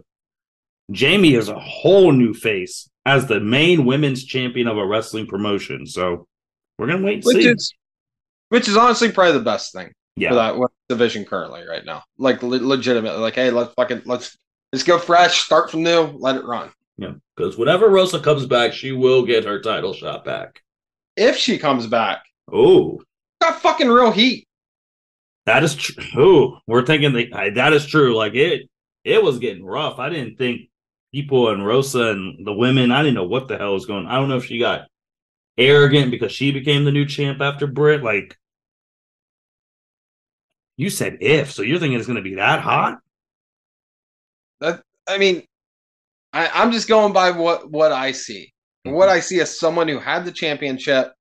[0.91, 5.86] Jamie is a whole new face as the main women's champion of a wrestling promotion.
[5.86, 6.27] So
[6.77, 7.47] we're gonna wait and which see.
[7.47, 7.73] Is,
[8.49, 10.29] which is honestly probably the best thing yeah.
[10.29, 12.03] for that division currently right now.
[12.17, 14.38] Like le- legitimately, like hey, let's fucking let's
[14.71, 16.71] let's go fresh, start from new, let it run.
[16.97, 20.62] Yeah, because whenever Rosa comes back, she will get her title shot back.
[21.15, 23.01] If she comes back, oh,
[23.43, 24.47] got fucking real heat.
[25.45, 26.58] That is true.
[26.67, 28.15] We're thinking the, that is true.
[28.15, 28.69] Like it,
[29.03, 29.99] it was getting rough.
[29.99, 30.69] I didn't think
[31.13, 32.91] people and Rosa and the women.
[32.91, 34.08] I didn't know what the hell was going.
[34.08, 34.88] I don't know if she got
[35.58, 38.03] arrogant because she became the new champ after Britt.
[38.03, 38.38] Like
[40.77, 42.99] you said if, so you're thinking it's going to be that hot?
[44.62, 45.43] That I mean,
[46.32, 48.53] I, I'm just going by what what I see.
[48.86, 48.95] Mm-hmm.
[48.95, 51.13] What I see as someone who had the championship.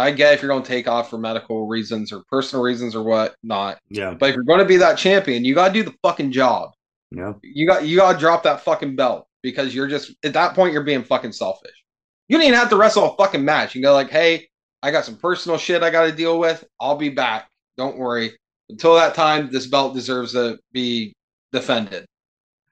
[0.00, 3.02] I get if you're going to take off for medical reasons or personal reasons or
[3.02, 3.78] what not.
[3.88, 4.14] Yeah.
[4.14, 6.70] But if you're going to be that champion, you got to do the fucking job.
[7.10, 7.34] Yeah.
[7.42, 10.72] You got you got to drop that fucking belt because you're just at that point
[10.72, 11.84] you're being fucking selfish.
[12.28, 13.74] You don't even have to wrestle a fucking match.
[13.74, 14.48] You go like, hey,
[14.82, 16.64] I got some personal shit I got to deal with.
[16.80, 17.48] I'll be back.
[17.76, 18.32] Don't worry
[18.68, 21.14] until that time, this belt deserves to be
[21.52, 22.06] defended.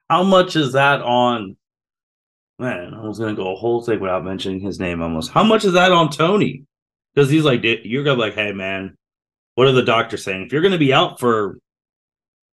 [0.09, 1.55] How much is that on?
[2.59, 5.31] Man, I was gonna go a whole thing without mentioning his name almost.
[5.31, 6.63] How much is that on Tony?
[7.15, 8.97] Because he's like, you're gonna be like, hey man,
[9.55, 10.43] what are the doctors saying?
[10.43, 11.57] If you're going to be out for,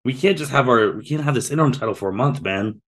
[0.03, 2.81] we can't just have our, we can't have this interim title for a month, man.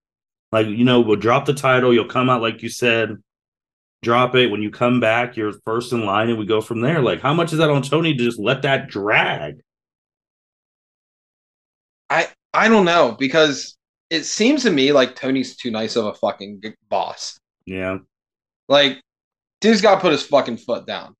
[0.52, 1.94] Like, you know, we'll drop the title.
[1.94, 3.18] You'll come out, like you said,
[4.02, 4.50] drop it.
[4.50, 7.02] When you come back, you're first in line and we go from there.
[7.02, 9.62] Like, how much is that on Tony to just let that drag?
[12.10, 13.78] I, I don't know because
[14.10, 17.38] it seems to me like Tony's too nice of a fucking boss.
[17.66, 18.00] Yeah.
[18.68, 19.04] Like,
[19.62, 21.16] dude's got to put his fucking foot down.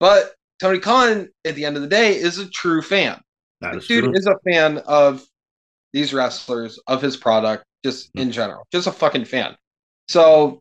[0.00, 3.20] But Tony Khan, at the end of the day, is a true fan.
[3.60, 4.14] That is Dude true.
[4.14, 5.22] is a fan of
[5.92, 8.22] these wrestlers, of his product, just Hmm.
[8.22, 9.56] in general, just a fucking fan.
[10.08, 10.60] So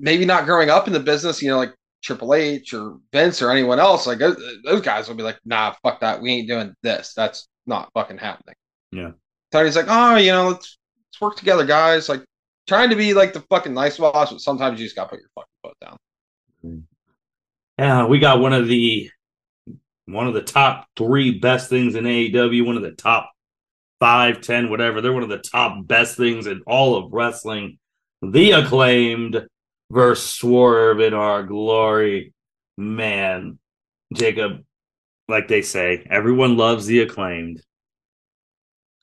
[0.00, 3.50] maybe not growing up in the business, you know, like Triple H or Vince or
[3.50, 6.22] anyone else, like those, guys will be like, nah, fuck that.
[6.22, 7.12] We ain't doing this.
[7.14, 8.54] That's not fucking happening.
[8.92, 9.10] Yeah.
[9.50, 10.78] Tony's like, oh, you know, let's
[11.08, 12.08] let's work together, guys.
[12.08, 12.22] Like
[12.68, 15.28] trying to be like the fucking nice boss, but sometimes you just gotta put your
[15.34, 16.86] fucking foot down.
[17.78, 19.10] Yeah, we got one of the
[20.06, 23.30] one of the top three best things in AEW, one of the top
[24.00, 25.00] five, ten, whatever.
[25.00, 27.78] They're one of the top best things in all of wrestling.
[28.20, 29.46] The acclaimed
[29.90, 32.32] versus Swerve in our glory.
[32.76, 33.58] Man,
[34.12, 34.64] Jacob,
[35.28, 37.62] like they say, everyone loves the acclaimed.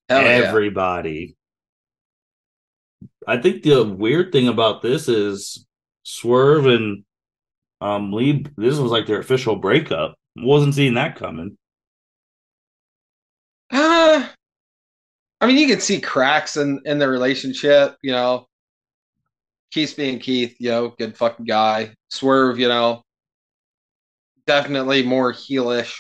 [0.10, 0.28] Hell yeah.
[0.28, 1.38] Everybody.
[3.28, 5.66] I think the weird thing about this is
[6.04, 7.05] Swerve and
[7.86, 8.46] um Lee.
[8.58, 10.16] This was like their official breakup.
[10.36, 11.58] Wasn't seeing that coming.
[13.72, 14.28] Uh,
[15.40, 17.96] I mean, you could see cracks in in the relationship.
[18.02, 18.48] You know,
[19.72, 21.94] Keith being Keith, you know, good fucking guy.
[22.10, 23.04] Swerve, you know,
[24.48, 25.96] definitely more heelish.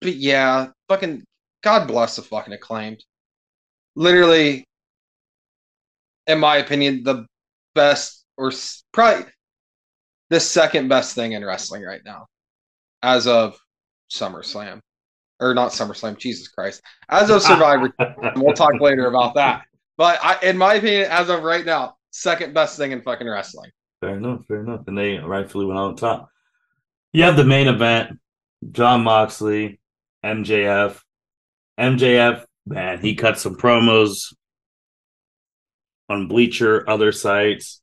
[0.00, 1.24] But yeah, fucking
[1.62, 3.02] God bless the fucking acclaimed.
[3.96, 4.64] Literally,
[6.28, 7.26] in my opinion, the
[7.74, 8.52] best or
[8.92, 9.24] probably
[10.30, 12.26] the second best thing in wrestling right now,
[13.02, 13.58] as of
[14.10, 14.80] SummerSlam,
[15.40, 16.18] or not SummerSlam.
[16.18, 17.92] Jesus Christ, as of Survivor.
[18.36, 19.62] we'll talk later about that.
[19.96, 23.70] But I, in my opinion, as of right now, second best thing in fucking wrestling.
[24.00, 24.82] Fair enough, fair enough.
[24.86, 26.28] And they rightfully went on top.
[27.12, 28.18] You have the main event,
[28.70, 29.80] Jon Moxley,
[30.24, 31.00] MJF.
[31.78, 34.34] MJF, man, he cut some promos
[36.08, 37.80] on Bleacher, other sites,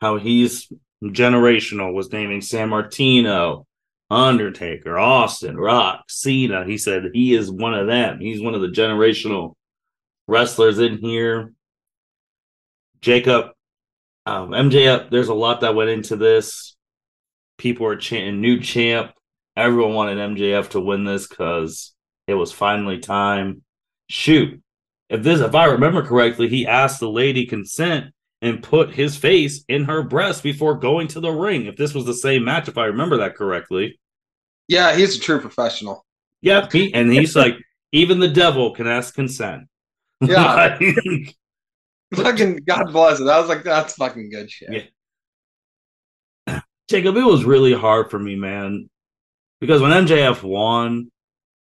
[0.00, 0.70] how he's
[1.02, 3.64] generational, was naming Sammartino,
[4.10, 6.64] Undertaker, Austin, Rock, Cena.
[6.64, 8.20] He said he is one of them.
[8.20, 9.54] He's one of the generational
[10.26, 11.52] wrestlers in here.
[13.00, 13.50] Jacob,
[14.26, 16.76] um, MJF, there's a lot that went into this.
[17.58, 19.12] People are chanting new champ.
[19.56, 21.94] Everyone wanted MJF to win this because
[22.26, 23.62] it was finally time.
[24.08, 24.62] Shoot,
[25.08, 29.64] if this, if I remember correctly, he asked the lady consent and put his face
[29.68, 31.66] in her breast before going to the ring.
[31.66, 33.98] If this was the same match, if I remember that correctly,
[34.68, 36.04] Yeah, he's a true professional.
[36.40, 37.56] yeah, he, and he's like,
[37.92, 39.64] even the devil can ask consent.
[40.20, 40.78] Yeah.
[42.10, 43.28] Like, fucking God bless it.
[43.28, 44.86] I was like, that's fucking good shit.
[46.46, 46.60] Yeah.
[46.88, 48.88] Jacob, it was really hard for me, man,
[49.60, 51.10] because when MJF won,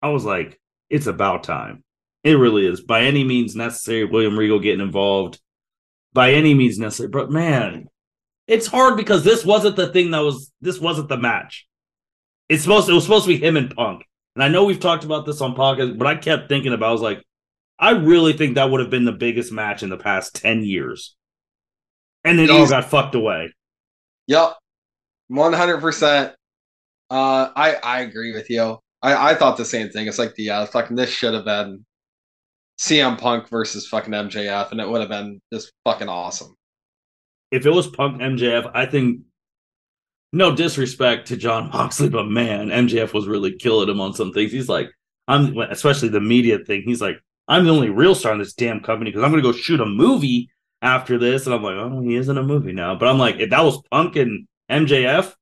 [0.03, 0.59] I was like,
[0.91, 1.83] it's about time.
[2.23, 2.81] It really is.
[2.81, 5.39] By any means necessary, William Regal getting involved.
[6.17, 7.09] By any means necessary.
[7.09, 7.89] But man,
[8.47, 11.67] it's hard because this wasn't the thing that was this wasn't the match.
[12.49, 14.01] It's supposed it was supposed to be him and Punk.
[14.33, 16.91] And I know we've talked about this on podcast, but I kept thinking about I
[16.91, 17.23] was like,
[17.77, 21.15] I really think that would have been the biggest match in the past 10 years.
[22.23, 23.53] And it all got fucked away.
[24.25, 24.55] Yep.
[25.27, 26.33] One hundred percent.
[27.11, 28.79] Uh I I agree with you.
[29.03, 30.07] I, I thought the same thing.
[30.07, 31.85] It's like the uh fucking this should have been
[32.79, 36.55] CM Punk versus fucking MJF, and it would have been just fucking awesome.
[37.51, 39.21] if it was Punk MJF, I think
[40.33, 44.51] no disrespect to Jon Moxley, but man, MJF was really killing him on some things.
[44.51, 44.89] He's like,
[45.27, 46.83] I'm especially the media thing.
[46.85, 49.51] He's like, I'm the only real star in this damn company because I'm to go
[49.53, 50.49] shoot a movie
[50.81, 52.95] after this, and I'm like, oh, he isn't a movie now.
[52.95, 55.33] But I'm like, if that was Punk and MJF,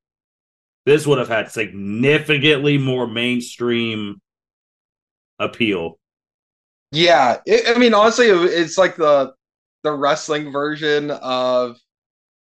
[0.86, 4.22] this would have had significantly more mainstream
[5.40, 5.98] appeal.
[6.92, 9.34] Yeah, it, I mean, honestly, it's like the
[9.84, 11.78] the wrestling version of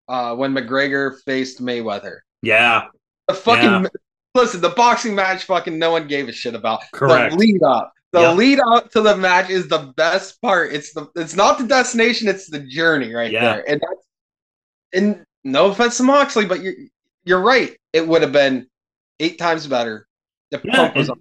[0.08, 2.20] uh when McGregor faced Mayweather.
[2.42, 2.88] Yeah,
[3.28, 3.88] The fucking Yeah.
[4.36, 6.82] listen, the boxing match, fucking no one gave a shit about.
[6.94, 7.32] Correct.
[7.32, 10.74] The lead up, the lead up to the match is the best part.
[10.74, 13.56] It's the it's not the destination, it's the journey right Yeah.
[13.56, 13.70] there.
[13.70, 14.06] And that's
[14.94, 16.76] and no offense to Moxley, but you're
[17.24, 17.76] you're right.
[17.94, 18.68] It would have been
[19.20, 20.08] eight times better
[20.52, 21.20] if Yeah, Punk was and,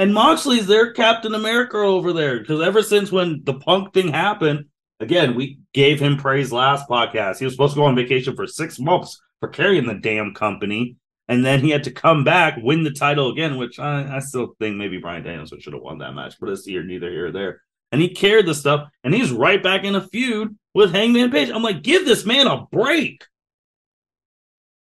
[0.00, 4.64] and Moxley's their Captain America over there because ever since when the Punk thing happened,
[4.98, 7.38] again we gave him praise last podcast.
[7.38, 10.96] He was supposed to go on vacation for six months for carrying the damn company,
[11.28, 14.54] and then he had to come back, win the title again, which I, I still
[14.58, 17.32] think maybe Bryan Danielson should have won that match, but it's here neither here or
[17.32, 17.62] there.
[17.92, 21.50] And he carried the stuff, and he's right back in a feud with Hangman Page.
[21.50, 23.26] I'm like, give this man a break.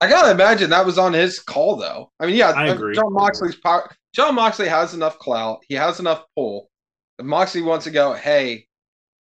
[0.00, 2.11] I gotta imagine that was on his call, though.
[2.20, 2.94] I mean, yeah, I uh, agree.
[2.94, 3.90] Jon Moxley's power.
[4.14, 5.61] Jon Moxley has enough clout.
[5.68, 6.70] He has enough pull.
[7.18, 8.66] If Moxley wants to go, hey,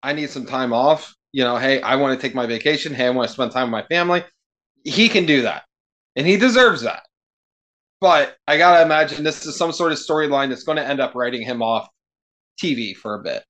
[0.02, 1.14] I need some time off.
[1.32, 2.94] You know, hey, I want to take my vacation.
[2.94, 4.24] Hey, I want to spend time with my family.
[4.84, 5.64] He can do that,
[6.16, 7.02] and he deserves that.
[8.00, 11.14] But I gotta imagine this is some sort of storyline that's going to end up
[11.14, 11.88] writing him off
[12.62, 13.42] TV for a bit.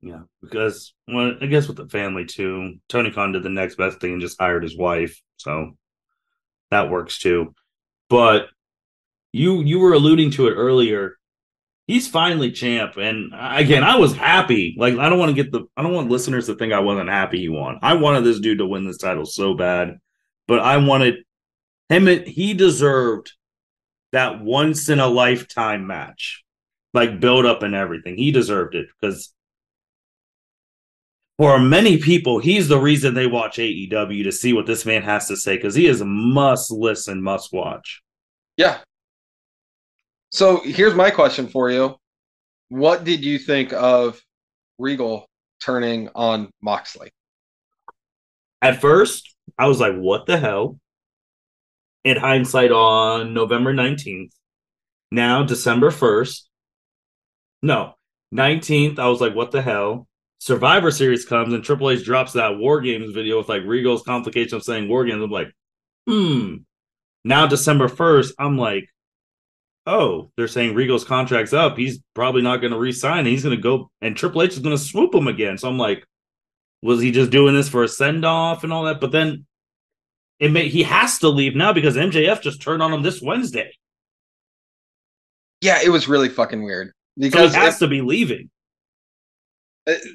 [0.00, 4.00] Yeah, because well, I guess with the family too, Tony Khan did the next best
[4.00, 5.72] thing and just hired his wife, so
[6.70, 7.54] that works too.
[8.08, 8.48] But
[9.32, 11.16] you you were alluding to it earlier.
[11.86, 14.76] He's finally champ, and again, I was happy.
[14.78, 17.08] Like I don't want to get the I don't want listeners to think I wasn't
[17.08, 17.78] happy he won.
[17.82, 19.98] I wanted this dude to win this title so bad,
[20.46, 21.24] but I wanted
[21.88, 22.06] him.
[22.24, 23.32] He deserved
[24.12, 26.44] that once in a lifetime match,
[26.92, 28.16] like build up and everything.
[28.16, 29.32] He deserved it because
[31.38, 35.28] for many people, he's the reason they watch AEW to see what this man has
[35.28, 38.02] to say because he is a must listen, must watch.
[38.56, 38.78] Yeah.
[40.30, 41.96] So here's my question for you.
[42.68, 44.20] What did you think of
[44.78, 45.26] Regal
[45.62, 47.10] turning on Moxley?
[48.60, 50.78] At first, I was like, what the hell?
[52.02, 54.32] In hindsight, on November 19th,
[55.12, 56.42] now December 1st,
[57.62, 57.94] no,
[58.34, 60.08] 19th, I was like, what the hell?
[60.38, 64.56] Survivor Series comes and Triple H drops that War Games video with like Regal's complication
[64.56, 65.22] of saying War Games.
[65.22, 65.52] I'm like,
[66.06, 66.56] hmm.
[67.24, 68.88] Now December 1st, I'm like,
[69.86, 71.76] oh, they're saying Regal's contract's up.
[71.76, 73.26] He's probably not going to resign.
[73.26, 75.58] He's going to go, and Triple H is going to swoop him again.
[75.58, 76.06] So I'm like,
[76.82, 79.00] was he just doing this for a send off and all that?
[79.00, 79.46] But then
[80.38, 83.72] it may he has to leave now because MJF just turned on him this Wednesday.
[85.60, 88.50] Yeah, it was really fucking weird because so he has if, to be leaving.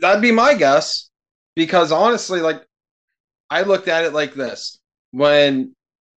[0.02, 1.10] That'd be my guess
[1.56, 2.64] because honestly, like
[3.50, 4.80] I looked at it like this
[5.12, 5.76] when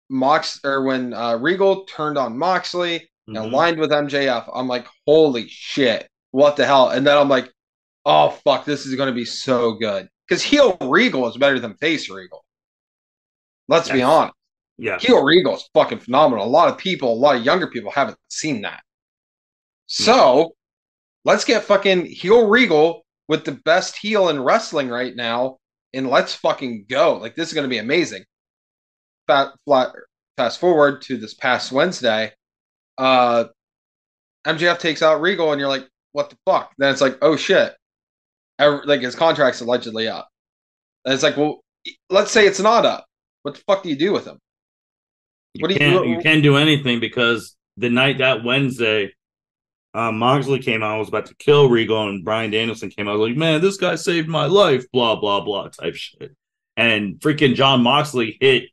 [0.09, 3.37] Mox or when uh, Regal turned on Moxley mm-hmm.
[3.37, 6.91] and aligned with MJF, I'm like, holy shit, what the hell?
[6.91, 7.53] And then I'm like,
[8.05, 11.75] oh fuck, this is going to be so good because heel Regal is better than
[11.75, 12.45] face Regal.
[13.69, 13.97] Let's yes.
[13.97, 14.35] be honest.
[14.77, 16.45] Yeah, heel Regal is fucking phenomenal.
[16.45, 18.83] A lot of people, a lot of younger people haven't seen that.
[19.87, 20.49] So mm-hmm.
[21.25, 25.59] let's get fucking heel Regal with the best heel in wrestling right now,
[25.93, 27.17] and let's fucking go.
[27.17, 28.25] Like this is going to be amazing.
[29.27, 29.91] Fat, flat,
[30.37, 32.33] fast forward to this past Wednesday,
[32.99, 33.45] uh,
[34.47, 36.73] MJF takes out Regal, and you're like, what the fuck?
[36.79, 37.75] Then it's like, oh shit,
[38.59, 40.29] like his contract's allegedly up.
[41.05, 41.61] And it's like, well,
[42.11, 43.07] let's say it's not up.
[43.43, 44.39] What the fuck do you do with him?
[45.61, 49.13] What you do you, you can't do anything because the night that Wednesday,
[49.95, 53.13] um, Moxley came out, I was about to kill Regal, and Bryan Danielson came out,
[53.13, 56.35] I was like, man, this guy saved my life, blah, blah, blah, type shit.
[56.77, 58.65] And freaking Jon Moxley hit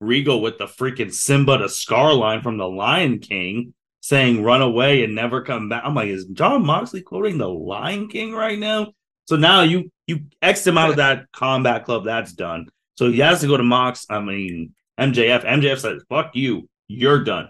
[0.00, 5.04] Regal with the freaking Simba to Scar line from the Lion King, saying run away
[5.04, 5.82] and never come back.
[5.84, 8.92] I'm like, is Jon Moxley quoting the Lion King right now?
[9.26, 12.68] So now you you X him out of that combat club, that's done.
[12.96, 15.44] So he has to go to Mox, I mean MJF.
[15.44, 17.48] MJF says, fuck you, you're done.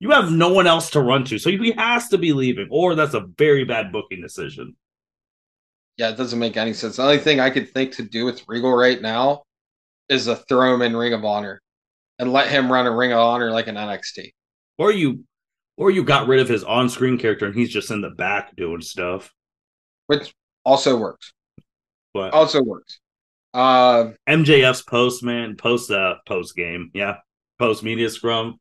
[0.00, 2.94] You have no one else to run to, so he has to be leaving, or
[2.94, 4.76] that's a very bad booking decision.
[5.96, 6.96] Yeah, it doesn't make any sense.
[6.96, 9.44] The only thing I could think to do with Regal right now
[10.08, 11.60] is to throw him in Ring of Honor
[12.18, 14.32] and let him run a Ring of Honor like an NXT.
[14.76, 15.24] Or you,
[15.76, 18.80] or you got rid of his on-screen character and he's just in the back doing
[18.80, 19.32] stuff,
[20.08, 21.32] which also works.
[22.12, 23.00] But also works.
[23.52, 27.18] Uh, MJF's post man post uh post game, yeah,
[27.60, 28.58] post media scrum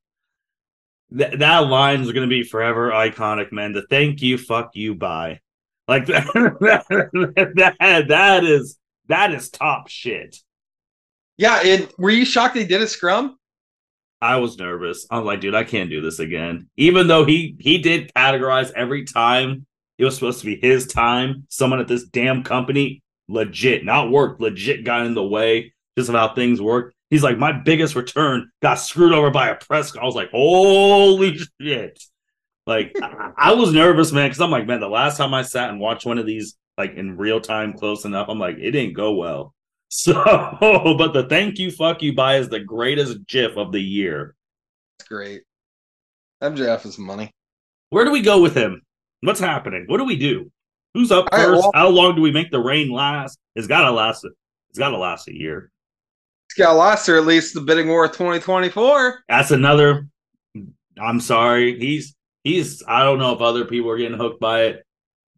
[1.13, 3.73] that that line is going to be forever iconic, man.
[3.73, 5.39] The thank you, fuck you, bye.
[5.87, 10.37] Like that, that, that is that is top shit.
[11.37, 13.37] Yeah, and were you shocked they did a scrum?
[14.21, 15.05] I was nervous.
[15.09, 16.69] I was like, dude, I can't do this again.
[16.77, 19.65] Even though he he did categorize every time
[19.97, 24.39] it was supposed to be his time, someone at this damn company legit, not work,
[24.39, 26.92] legit got in the way just of how things work.
[27.13, 29.95] He's like, my biggest return got screwed over by a press.
[29.95, 32.03] I was like, holy shit.
[32.65, 35.69] Like, I, I was nervous, man, because I'm like, man, the last time I sat
[35.69, 38.95] and watched one of these, like in real time, close enough, I'm like, it didn't
[38.95, 39.53] go well.
[39.89, 44.33] So, but the thank you, fuck you, bye is the greatest GIF of the year.
[44.97, 45.43] It's great.
[46.41, 47.29] MJF is money.
[47.91, 48.81] Where do we go with him?
[49.21, 49.83] What's happening?
[49.85, 50.51] What do we do?
[50.95, 51.47] Who's up first?
[51.47, 53.37] Right, well, How long do we make the reign last?
[53.55, 54.25] It's gotta last.
[54.71, 55.69] It's gotta last a year.
[56.53, 59.23] Got or at least the bidding war of 2024.
[59.27, 60.07] That's another
[61.01, 61.79] I'm sorry.
[61.79, 64.85] He's he's I don't know if other people are getting hooked by it.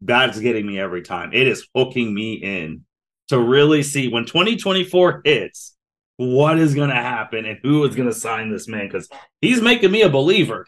[0.01, 1.31] That's getting me every time.
[1.33, 2.85] It is hooking me in
[3.29, 5.75] to really see when 2024 hits
[6.17, 9.09] what is going to happen and who is going to sign this man because
[9.41, 10.65] he's making me a believer.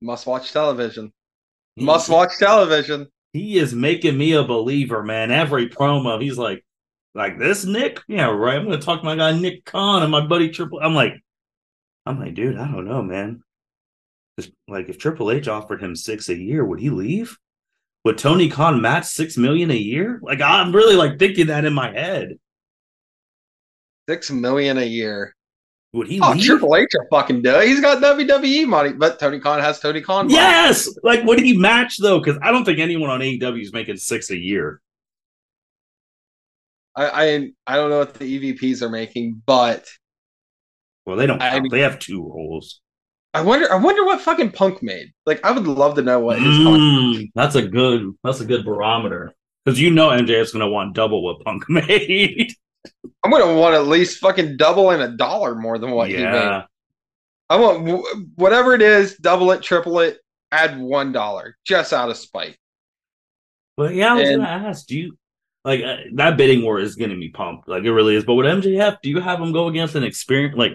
[0.00, 1.12] Must watch television.
[1.76, 3.08] He, Must watch television.
[3.32, 5.30] He is making me a believer, man.
[5.30, 6.64] Every promo, he's like,
[7.14, 8.56] like this Nick, yeah, right.
[8.56, 10.80] I'm going to talk to my guy Nick Khan and my buddy Triple.
[10.80, 11.14] I'm like,
[12.06, 13.42] I'm like, dude, I don't know, man.
[14.38, 17.38] Just, like, if Triple H offered him six a year, would he leave?
[18.04, 20.18] Would Tony Khan match six million a year?
[20.22, 22.38] Like, I'm really like thinking that in my head.
[24.08, 25.36] Six million a year.
[25.92, 26.18] Would he?
[26.20, 26.44] Oh, leave?
[26.44, 27.68] Triple H will fucking do it.
[27.68, 30.26] He's got WWE money, but Tony Khan has Tony Khan.
[30.26, 30.34] Money.
[30.34, 30.88] Yes.
[31.04, 32.18] Like, would he match though?
[32.18, 34.80] Because I don't think anyone on AEW is making six a year.
[36.94, 39.86] I, I I don't know what the EVPs are making, but
[41.06, 41.42] well, they don't.
[41.42, 42.80] I mean, they have two roles.
[43.34, 43.72] I wonder.
[43.72, 45.12] I wonder what fucking Punk made.
[45.24, 46.46] Like, I would love to know what his.
[46.46, 48.12] Mm, that's a good.
[48.22, 49.32] That's a good barometer
[49.64, 52.52] because you know MJF's going to want double what Punk made.
[53.24, 56.18] I'm going to want at least fucking double and a dollar more than what yeah.
[56.18, 56.62] he made.
[57.48, 58.04] I want
[58.36, 60.18] whatever it is, double it, triple it,
[60.50, 62.56] add one dollar just out of spite.
[63.76, 65.18] But yeah, I was and, gonna ask, do you
[65.64, 68.24] like uh, that bidding war is getting me pumped, like it really is.
[68.24, 70.72] But with MJF, do you have him go against an experience, like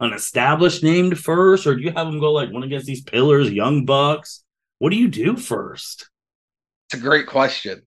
[0.00, 3.50] an established named first, or do you have them go like one against these pillars,
[3.50, 4.44] young bucks?
[4.78, 6.08] What do you do first?
[6.88, 7.82] It's a great question.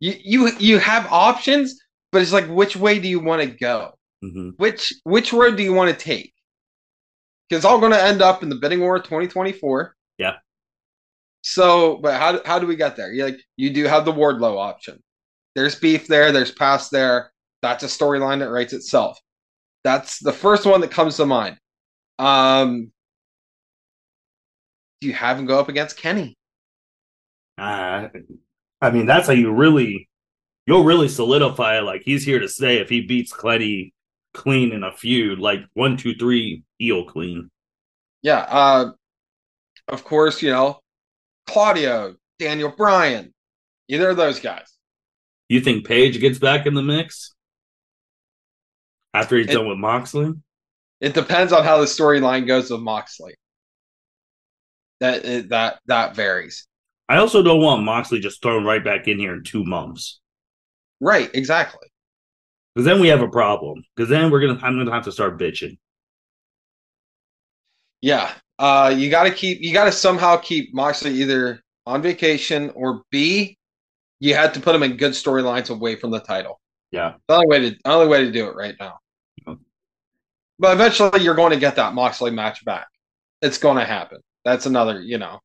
[0.00, 1.80] You you you have options,
[2.12, 3.92] but it's like which way do you want to go?
[4.24, 4.50] Mm-hmm.
[4.56, 6.32] Which which road do you want to take?
[7.48, 9.94] Because it's all going to end up in the bidding war 2024.
[10.18, 10.34] Yeah.
[11.42, 13.12] So, but how how do we get there?
[13.12, 15.02] You like you do have the Wardlow option.
[15.54, 16.32] There's beef there.
[16.32, 17.32] There's past there.
[17.62, 19.20] That's a storyline that writes itself.
[19.84, 21.58] That's the first one that comes to mind.
[22.18, 22.92] Um,
[25.00, 26.36] do you have him go up against Kenny?
[27.56, 28.08] Uh,
[28.80, 30.08] I mean, that's how you really,
[30.66, 33.92] you'll really solidify like he's here to stay if he beats Cletty
[34.34, 37.50] clean in a feud, like one, two, three, heel clean.
[38.22, 38.46] Yeah.
[38.48, 38.92] Uh,
[39.88, 40.80] of course, you know,
[41.46, 43.32] Claudio, Daniel Bryan,
[43.88, 44.77] either of those guys.
[45.48, 47.34] You think Page gets back in the mix?
[49.14, 50.32] after he's it, done with Moxley?
[51.00, 53.34] It depends on how the storyline goes with Moxley.
[55.00, 56.66] That that that varies.
[57.08, 60.20] I also don't want Moxley just thrown right back in here in two months.
[61.00, 61.88] Right, exactly.
[62.74, 63.84] Because then we have a problem.
[63.96, 65.78] Because then we're gonna I'm gonna have to start bitching.
[68.00, 68.32] Yeah.
[68.58, 73.57] Uh you gotta keep you gotta somehow keep Moxley either on vacation or B,
[74.20, 76.60] you had to put him in good storylines away from the title.
[76.90, 77.14] Yeah.
[77.28, 78.98] The only way to only way to do it right now.
[80.58, 82.88] But eventually you're going to get that Moxley match back.
[83.42, 84.18] It's going to happen.
[84.44, 85.40] That's another, you know,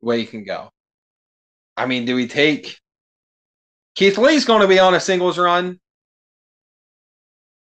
[0.00, 0.70] way you can go.
[1.76, 2.78] I mean, do we take
[3.94, 5.78] Keith Lee's going to be on a singles run?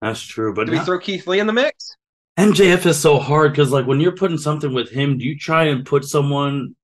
[0.02, 1.96] That's true, but do we throw Keith Lee in the mix?
[2.38, 5.64] MJF is so hard because, like, when you're putting something with him, do you try
[5.66, 6.76] and put someone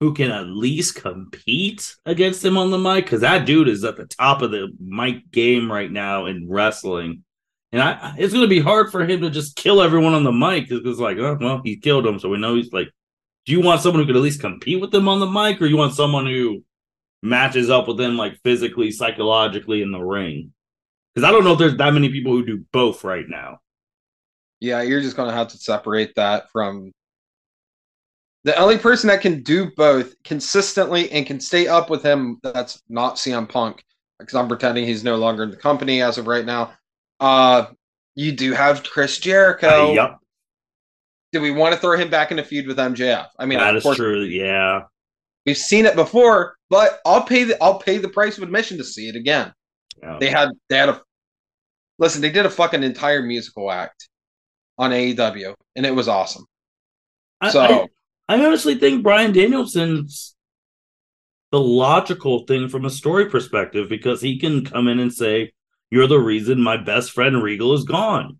[0.00, 3.96] who can at least compete against him on the mic because that dude is at
[3.96, 7.24] the top of the mic game right now in wrestling.
[7.72, 10.32] And I, it's going to be hard for him to just kill everyone on the
[10.32, 12.88] mic because, like, oh, well, he killed him, so we know he's like.
[13.44, 15.66] Do you want someone who could at least compete with him on the mic, or
[15.66, 16.64] you want someone who
[17.22, 20.52] matches up with him, like physically, psychologically in the ring?
[21.14, 23.60] Because I don't know if there's that many people who do both right now.
[24.58, 26.92] Yeah, you're just going to have to separate that from
[28.46, 32.80] the only person that can do both consistently and can stay up with him that's
[32.88, 33.82] not CM Punk,
[34.20, 36.72] because I'm pretending he's no longer in the company as of right now.
[37.18, 37.66] Uh,
[38.14, 39.90] you do have Chris Jericho.
[39.90, 40.18] Uh, yep.
[41.32, 43.26] Do we want to throw him back in a feud with MJF?
[43.36, 44.22] I mean, that is course, true.
[44.22, 44.82] Yeah,
[45.44, 48.84] we've seen it before, but I'll pay the I'll pay the price of admission to
[48.84, 49.52] see it again.
[50.00, 50.18] Yeah.
[50.20, 51.02] They had they had a
[51.98, 52.22] listen.
[52.22, 54.08] They did a fucking entire musical act
[54.78, 56.46] on AEW, and it was awesome.
[57.40, 57.88] I, so.
[58.28, 60.34] I, honestly think Bryan Danielson's
[61.52, 65.52] the logical thing from a story perspective because he can come in and say,
[65.90, 68.38] You're the reason my best friend Regal is gone.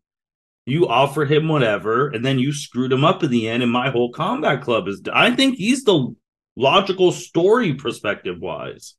[0.66, 3.90] You offer him whatever, and then you screwed him up in the end, and my
[3.90, 5.00] whole combat club is.
[5.12, 6.14] I think he's the
[6.56, 8.94] logical story perspective wise.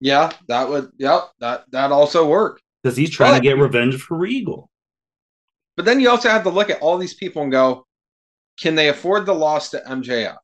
[0.00, 0.90] Yeah, that would.
[0.96, 4.70] Yep, that that also work because he's trying but, to get revenge for Regal.
[5.76, 7.85] But then you also have to look at all these people and go,
[8.58, 10.36] can they afford the loss to MJF?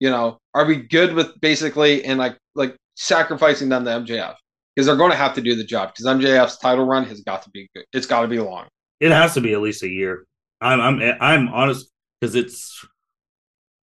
[0.00, 4.34] You know, are we good with basically and like like sacrificing them to MJF
[4.74, 7.42] because they're going to have to do the job because MJF's title run has got
[7.42, 7.84] to be good.
[7.92, 8.66] It's got to be long.
[9.00, 10.26] It has to be at least a year.
[10.60, 12.84] I'm I'm I'm honest because it's.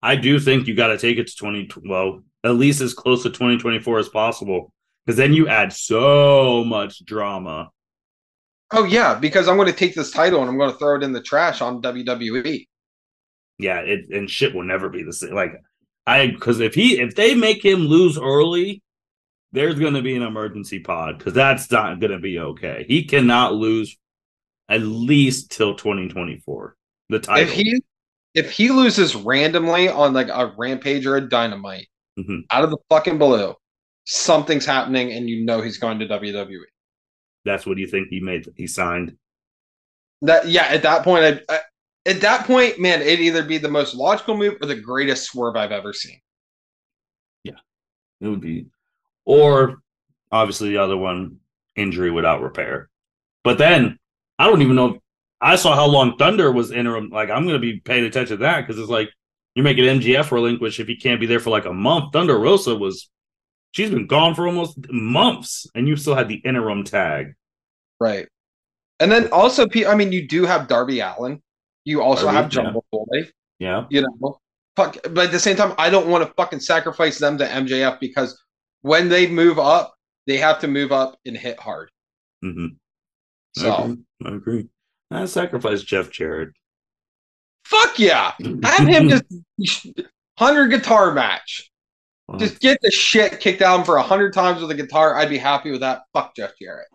[0.04, 1.68] I do think you got to take it to twenty.
[1.84, 4.72] Well, at least as close to twenty twenty four as possible,
[5.04, 7.70] because then you add so much drama.
[8.72, 11.02] Oh yeah, because I'm going to take this title and I'm going to throw it
[11.02, 12.66] in the trash on WWE.
[13.62, 15.34] Yeah, it and shit will never be the same.
[15.34, 15.52] Like
[16.06, 18.82] I, because if he if they make him lose early,
[19.52, 22.84] there's going to be an emergency pod because that's not going to be okay.
[22.88, 23.96] He cannot lose
[24.68, 26.76] at least till 2024.
[27.08, 27.42] The title.
[27.48, 27.82] If he
[28.34, 31.86] if he loses randomly on like a rampage or a dynamite
[32.18, 32.42] Mhm.
[32.50, 33.54] out of the fucking blue,
[34.04, 36.58] something's happening and you know he's going to WWE.
[37.44, 38.46] That's what you think he made.
[38.56, 39.16] He signed.
[40.22, 41.60] That yeah, at that point, I, I,
[42.06, 45.56] at that point, man, it'd either be the most logical move or the greatest swerve
[45.56, 46.20] I've ever seen.
[47.44, 47.58] Yeah,
[48.20, 48.66] it would be,
[49.24, 49.82] or
[50.30, 51.38] obviously the other one,
[51.76, 52.88] injury without repair.
[53.44, 53.98] But then
[54.38, 54.98] I don't even know.
[55.40, 57.10] I saw how long Thunder was interim.
[57.10, 59.10] Like I'm going to be paying attention to that because it's like
[59.54, 62.12] you're making MJF relinquish if he can't be there for like a month.
[62.12, 63.10] Thunder Rosa was,
[63.72, 67.34] she's been gone for almost months, and you still had the interim tag.
[68.00, 68.28] Right.
[68.98, 71.42] And then also, P- I mean, you do have Darby Allin.
[71.84, 72.62] You also Darby, have yeah.
[72.62, 73.28] Jungle Boy.
[73.58, 74.38] Yeah, You know,
[74.76, 74.96] fuck.
[75.02, 78.40] But at the same time, I don't want to fucking sacrifice them to MJF because
[78.82, 79.94] when they move up,
[80.26, 81.90] they have to move up and hit hard.
[82.42, 82.66] hmm
[83.58, 83.98] I So agree.
[84.24, 84.68] I agree.
[85.10, 86.50] I sacrifice Jeff Jarrett.
[87.64, 88.32] fuck yeah,
[88.64, 89.86] have him just
[90.38, 91.70] hundred guitar match.
[92.38, 95.16] Just get the shit kicked out him for a hundred times with a guitar.
[95.16, 96.02] I'd be happy with that.
[96.14, 96.88] Fuck Jeff Jarrett.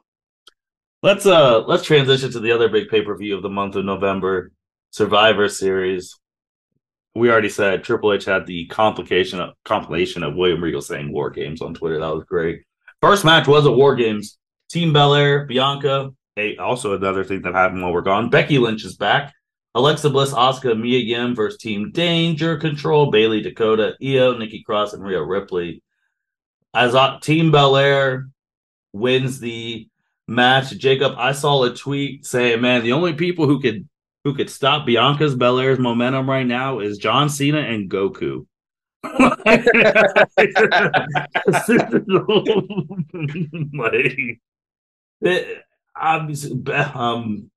[1.04, 3.86] Let's uh let's transition to the other big pay per view of the month of
[3.86, 4.52] November,
[4.92, 6.18] Survivor Series.
[7.16, 11.30] We already said Triple H had the complication of compilation of William Regal saying War
[11.30, 12.00] Games on Twitter.
[12.00, 12.64] That was great.
[13.02, 14.38] First match was at War Games.
[14.70, 16.12] Team Belair, Bianca.
[16.36, 18.30] Hey, also another thing that happened while we're gone.
[18.30, 19.34] Becky Lynch is back.
[19.74, 25.04] Alexa Bliss, Asuka, Mia Yim versus Team Danger Control, Bayley Dakota, Io, Nikki Cross, and
[25.04, 25.82] Rhea Ripley.
[26.74, 28.30] As uh, Team Belair
[28.94, 29.88] wins the
[30.28, 30.72] match.
[30.72, 33.88] Jacob, I saw a tweet saying, "Man, the only people who could
[34.28, 38.46] who could stop Bianca's Belair's momentum right now is John Cena and Goku."
[39.04, 39.64] like,
[45.22, 45.64] it,
[45.96, 47.50] um,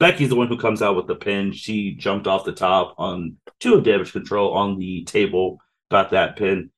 [0.00, 1.52] Becky's the one who comes out with the pin.
[1.52, 5.60] She jumped off the top on two of damage control on the table,
[5.92, 6.72] got that pin.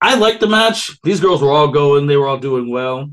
[0.00, 1.00] I like the match.
[1.02, 3.10] These girls were all going, they were all doing well.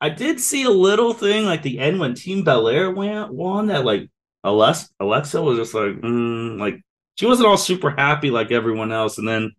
[0.00, 3.84] I did see a little thing like the end when Team Belair went won that
[3.84, 4.08] like
[4.44, 6.80] Alexa, Alexa was just like mm, like
[7.16, 9.52] she wasn't all super happy like everyone else, and then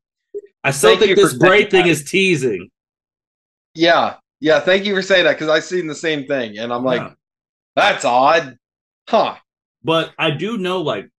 [0.64, 1.90] I still Thank think this saying thing that.
[1.92, 2.70] is teasing.
[3.74, 4.60] Yeah, yeah.
[4.60, 7.14] Thank you for saying that because I've seen the same thing, and I'm like, Yeah.
[7.76, 8.58] that's odd,
[9.10, 9.36] huh?
[9.84, 11.10] But I do know, like,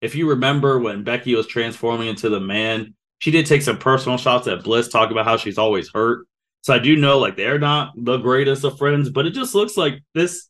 [0.00, 4.18] if you remember when Becky was transforming into the man, she did take some personal
[4.18, 6.26] shots at Bliss, talking about how she's always hurt.
[6.62, 9.76] So I do know, like, they're not the greatest of friends, but it just looks
[9.76, 10.48] like this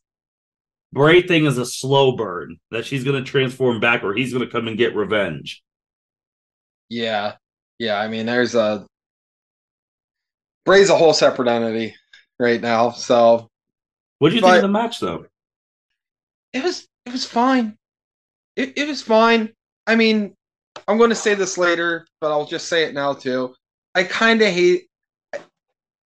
[0.93, 4.45] Bray thing is a slow burn that she's going to transform back, or he's going
[4.45, 5.63] to come and get revenge.
[6.89, 7.35] Yeah,
[7.79, 7.97] yeah.
[7.97, 8.85] I mean, there's a
[10.65, 11.95] Bray's a whole separate entity
[12.39, 13.47] right now, so
[14.19, 15.25] What do you think But- of the match, though?
[16.53, 17.77] it was it was fine.
[18.57, 19.53] It it was fine.
[19.87, 20.35] I mean,
[20.89, 23.55] I'm going to say this later, but I'll just say it now too.
[23.95, 24.87] I kind of hate.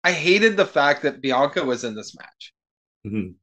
[0.04, 2.52] I hated the fact that Bianca was in this match,
[3.06, 3.34] Mhm.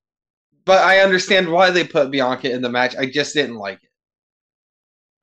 [0.63, 2.95] but I understand why they put Bianca in the match.
[2.95, 3.89] I just didn't like it.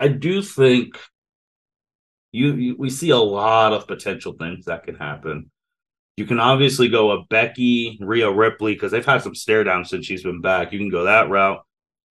[0.01, 0.99] I do think
[2.33, 5.51] you, you we see a lot of potential things that can happen.
[6.17, 10.05] You can obviously go a Becky, Rhea Ripley because they've had some stare down since
[10.05, 10.73] she's been back.
[10.73, 11.65] You can go that route.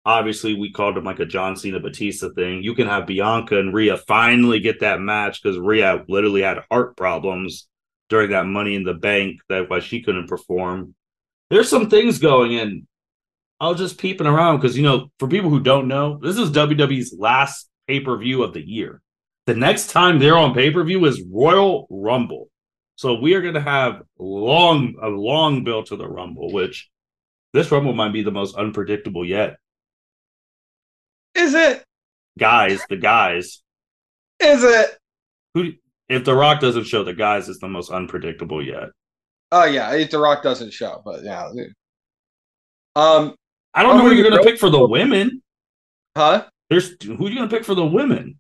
[0.05, 2.63] Obviously, we called them like a John Cena Batista thing.
[2.63, 6.97] You can have Bianca and Rhea finally get that match because Rhea literally had heart
[6.97, 7.67] problems
[8.09, 9.39] during that Money in the Bank.
[9.49, 10.95] That why she couldn't perform.
[11.51, 12.87] There's some things going in.
[13.61, 16.51] I was just peeping around because you know, for people who don't know, this is
[16.51, 19.01] WWE's last pay per view of the year.
[19.47, 22.49] The next time they're on pay per view is Royal Rumble.
[22.97, 26.89] So we are going to have long a long build to the Rumble, which
[27.53, 29.57] this Rumble might be the most unpredictable yet.
[31.35, 31.85] Is it?
[32.39, 33.63] Guys, the guys
[34.41, 34.99] Is it?
[35.55, 35.73] who
[36.09, 38.89] if The Rock doesn't show, the guys is the most unpredictable yet.
[39.53, 41.51] Oh yeah, if The Rock doesn't show, but yeah.
[42.95, 43.35] Um,
[43.75, 45.43] I don't know who you're going to pick for the women.
[46.17, 46.47] huh?
[46.71, 48.39] There's who are you going to pick for the women?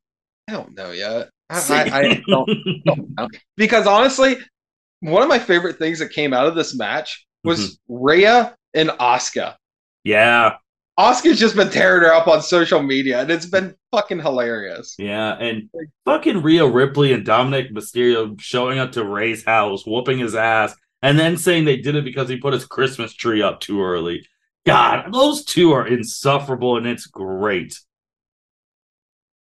[0.48, 1.28] I don't know yet.
[1.50, 1.60] I,
[1.92, 2.48] I, I don't,
[2.84, 3.28] don't know.
[3.56, 4.36] because honestly,
[5.00, 9.54] one of my favorite things that came out of this match was Rhea and Asuka.
[10.02, 10.56] yeah,
[10.98, 14.94] Asuka's just been tearing her up on social media, and it's been fucking hilarious.
[14.98, 15.68] Yeah, and
[16.06, 21.18] fucking Rhea Ripley and Dominik Mysterio showing up to Rey's house, whooping his ass, and
[21.18, 24.26] then saying they did it because he put his Christmas tree up too early.
[24.64, 27.78] God, those two are insufferable, and it's great.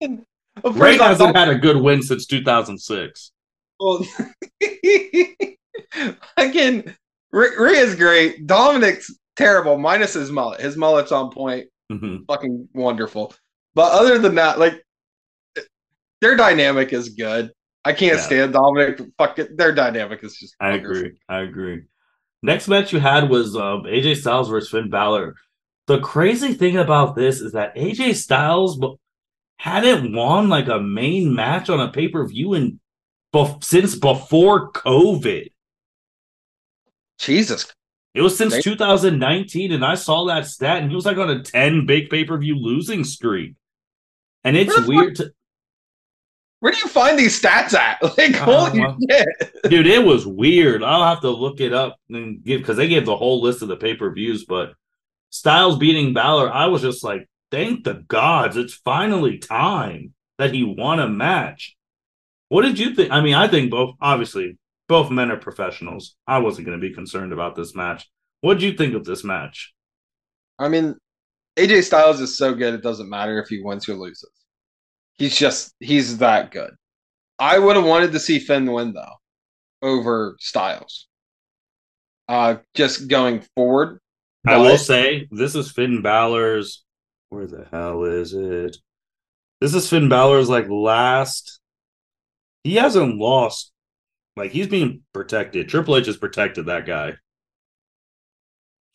[0.00, 3.32] Well, Rey hasn't had a good win since 2006.
[3.80, 4.06] Well,
[6.36, 6.96] again,
[7.32, 8.46] Ray is great.
[8.46, 10.60] Dominik's terrible, minus his mullet.
[10.60, 11.68] His mullet's on point.
[11.90, 12.24] Mm-hmm.
[12.28, 13.34] Fucking wonderful.
[13.74, 14.84] But other than that, like
[16.20, 17.50] their dynamic is good.
[17.84, 18.22] I can't yeah.
[18.22, 19.10] stand Dominik.
[19.16, 19.56] Fuck it.
[19.56, 20.54] Their dynamic is just.
[20.60, 20.96] I wonderful.
[20.98, 21.18] agree.
[21.28, 21.82] I agree.
[22.42, 25.34] Next match you had was um, AJ Styles versus Finn Balor.
[25.86, 28.78] The crazy thing about this is that AJ Styles
[29.58, 32.80] hadn't won like a main match on a pay per view in
[33.34, 35.50] bef- since before COVID.
[37.18, 37.72] Jesus.
[38.14, 41.42] It was since 2019, and I saw that stat, and he was like on a
[41.42, 43.54] 10 big pay per view losing streak.
[44.42, 45.32] And it's weird to.
[46.58, 47.98] Where do you find these stats at?
[48.18, 49.62] Like, holy shit.
[49.70, 50.82] dude, it was weird.
[50.82, 53.68] I'll have to look it up and give because they gave the whole list of
[53.68, 54.44] the pay per views.
[54.44, 54.74] But
[55.30, 60.64] Styles beating Balor, I was just like, thank the gods, it's finally time that he
[60.64, 61.76] won a match.
[62.48, 63.12] What did you think?
[63.12, 64.58] I mean, I think both, obviously,
[64.90, 66.16] both men are professionals.
[66.26, 68.10] I wasn't going to be concerned about this match.
[68.40, 69.72] What do you think of this match?
[70.58, 70.96] I mean,
[71.56, 74.32] AJ Styles is so good, it doesn't matter if he wins or loses.
[75.16, 76.72] He's just, he's that good.
[77.38, 79.14] I would have wanted to see Finn win, though,
[79.80, 81.06] over Styles.
[82.28, 84.00] Uh, just going forward.
[84.44, 86.82] I will say, this is Finn Balor's
[87.28, 88.76] where the hell is it?
[89.60, 91.60] This is Finn Balor's like last.
[92.64, 93.70] He hasn't lost.
[94.36, 95.68] Like he's being protected.
[95.68, 97.14] Triple H has protected that guy.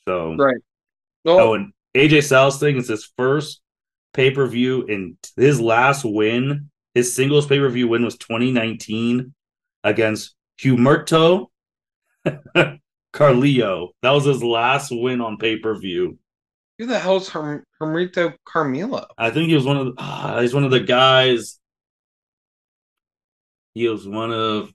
[0.07, 0.57] So right.
[1.23, 3.61] Well, oh, and AJ Styles thing is his first
[4.13, 9.33] pay per view, and his last win, his singles pay per view win was 2019
[9.83, 11.47] against Humberto
[13.13, 13.91] Carrillo.
[14.01, 16.17] That was his last win on pay per view.
[16.77, 19.07] Who the hell's Herm- Hermito Carmelo?
[19.17, 21.59] I think he was one of the, uh, he's one of the guys.
[23.73, 24.71] He was one of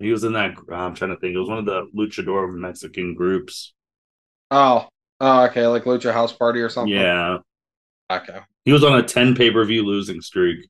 [0.00, 0.56] he was in that.
[0.72, 1.34] I'm trying to think.
[1.34, 3.74] It was one of the luchador Mexican groups.
[4.50, 4.88] Oh,
[5.20, 6.92] oh, okay, like Lucha House Party or something.
[6.92, 7.38] Yeah.
[8.10, 8.40] Okay.
[8.64, 10.68] He was on a 10 pay per view losing streak.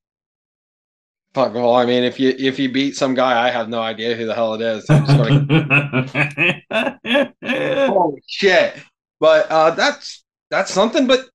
[1.32, 1.54] Fuck.
[1.54, 4.26] Well, I mean, if you if you beat some guy, I have no idea who
[4.26, 4.84] the hell it is.
[4.86, 6.08] Gonna...
[7.88, 8.74] Holy shit!
[9.20, 11.06] But uh, that's that's something.
[11.06, 11.28] But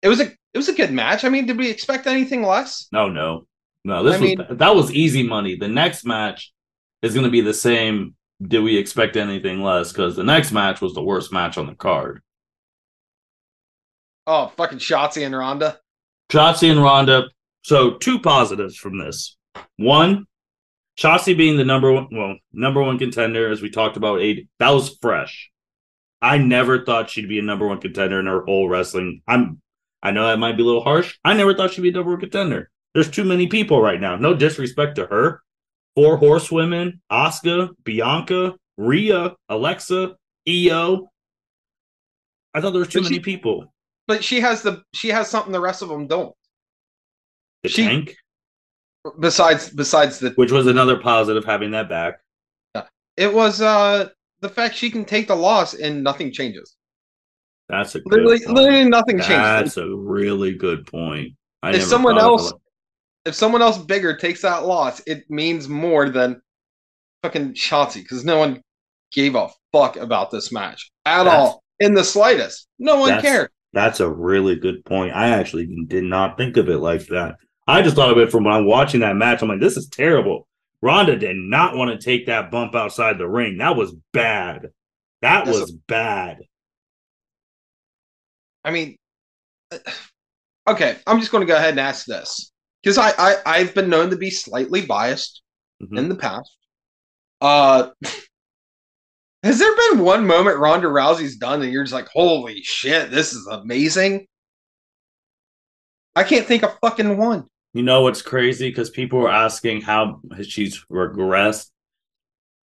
[0.00, 1.24] it was a it was a good match.
[1.24, 2.88] I mean, did we expect anything less?
[2.92, 3.46] No, no,
[3.84, 4.02] no.
[4.02, 5.56] This I was mean, that was easy money.
[5.56, 6.50] The next match
[7.02, 8.14] is going to be the same.
[8.40, 9.92] Did we expect anything less?
[9.92, 12.22] Because the next match was the worst match on the card.
[14.26, 15.78] Oh, fucking Shotzi and Ronda.
[16.30, 17.28] Shotzi and Ronda.
[17.62, 19.36] So two positives from this.
[19.76, 20.26] One,
[20.98, 24.48] Shotzi being the number one, well, number one contender, as we talked about, eight.
[24.58, 25.50] That was fresh.
[26.20, 29.22] I never thought she'd be a number one contender in her whole wrestling.
[29.26, 29.60] I'm
[30.02, 31.16] I know that might be a little harsh.
[31.24, 32.70] I never thought she'd be a number one contender.
[32.92, 34.16] There's too many people right now.
[34.16, 35.42] No disrespect to her.
[35.94, 40.16] Four horsewomen, Asuka, Bianca, Rhea, Alexa,
[40.48, 41.10] Io.
[42.54, 43.72] I thought there was too but many she, people.
[44.06, 46.34] But she has the she has something the rest of them don't.
[47.62, 48.16] The she, tank.
[49.20, 52.20] Besides besides the which was another positive having that back.
[53.16, 54.08] It was uh
[54.40, 56.76] the fact she can take the loss and nothing changes.
[57.68, 58.56] That's a literally, point.
[58.56, 59.74] literally nothing That's changes.
[59.74, 61.32] That's a really good point.
[61.62, 62.52] I if someone else,
[63.24, 66.40] if someone else bigger takes that loss, it means more than
[67.22, 68.62] fucking Shotzi because no one
[69.12, 72.68] gave a fuck about this match at that's, all in the slightest.
[72.78, 73.50] No one cared.
[73.72, 75.14] That's a really good point.
[75.14, 77.36] I actually did not think of it like that.
[77.66, 79.40] I just thought of it from when I'm watching that match.
[79.40, 80.48] I'm like, this is terrible.
[80.82, 83.58] Ronda did not want to take that bump outside the ring.
[83.58, 84.70] That was bad.
[85.22, 86.38] That was a, bad.
[88.64, 88.96] I mean,
[90.68, 92.51] okay, I'm just going to go ahead and ask this
[92.82, 95.42] because I, I I've been known to be slightly biased
[95.82, 95.96] mm-hmm.
[95.96, 96.56] in the past.
[97.40, 97.90] Uh,
[99.42, 103.32] has there been one moment Ronda Rousey's done and you're just like, holy shit, this
[103.32, 104.26] is amazing?
[106.14, 107.46] I can't think of fucking one.
[107.74, 108.68] You know what's crazy?
[108.68, 111.70] Because people were asking how she's regressed.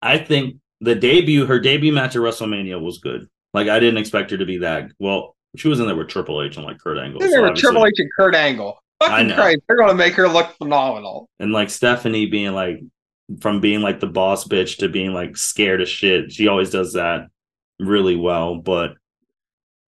[0.02, 3.28] I think the debut, her debut match at WrestleMania was good.
[3.54, 4.92] Like I didn't expect her to be that.
[5.00, 7.22] Well, she was in there with Triple H and like Kurt Angle.
[7.22, 8.78] There so Triple H and Kurt Angle.
[9.02, 11.30] Fucking Christ, they're gonna make her look phenomenal.
[11.40, 12.80] And like Stephanie being like,
[13.42, 16.32] from being like the boss bitch to being like scared of shit.
[16.32, 17.28] She always does that
[17.80, 18.56] really well.
[18.56, 18.94] But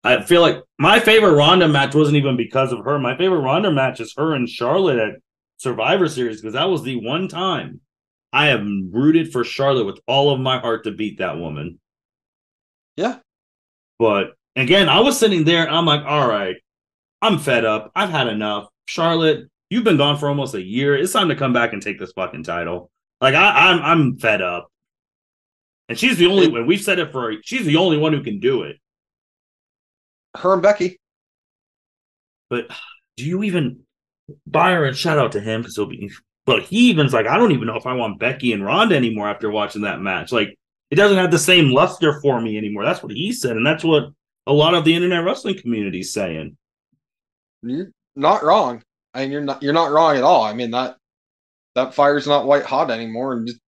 [0.03, 2.97] I feel like my favorite Ronda match wasn't even because of her.
[2.99, 5.21] My favorite Ronda match is her and Charlotte at
[5.57, 7.81] Survivor Series because that was the one time
[8.33, 11.79] I have rooted for Charlotte with all of my heart to beat that woman.
[12.95, 13.19] Yeah.
[13.99, 16.55] But again, I was sitting there I'm like, all right,
[17.21, 17.91] I'm fed up.
[17.95, 18.67] I've had enough.
[18.87, 20.95] Charlotte, you've been gone for almost a year.
[20.95, 22.89] It's time to come back and take this fucking title.
[23.21, 24.71] Like I, I'm I'm fed up.
[25.89, 26.65] And she's the only one.
[26.65, 28.77] We've said it for she's the only one who can do it.
[30.35, 30.99] Her and Becky.
[32.49, 32.67] But
[33.17, 33.81] do you even
[34.45, 36.09] Byron, shout out to him because he'll be
[36.45, 39.27] but he even's like, I don't even know if I want Becky and Ronda anymore
[39.27, 40.31] after watching that match.
[40.31, 40.57] Like
[40.89, 42.85] it doesn't have the same luster for me anymore.
[42.85, 44.05] That's what he said, and that's what
[44.45, 46.57] a lot of the internet wrestling community is saying.
[47.63, 48.83] You're not wrong.
[49.13, 50.43] I mean, you're not you're not wrong at all.
[50.43, 50.97] I mean that
[51.75, 53.59] that fire's not white hot anymore, and just,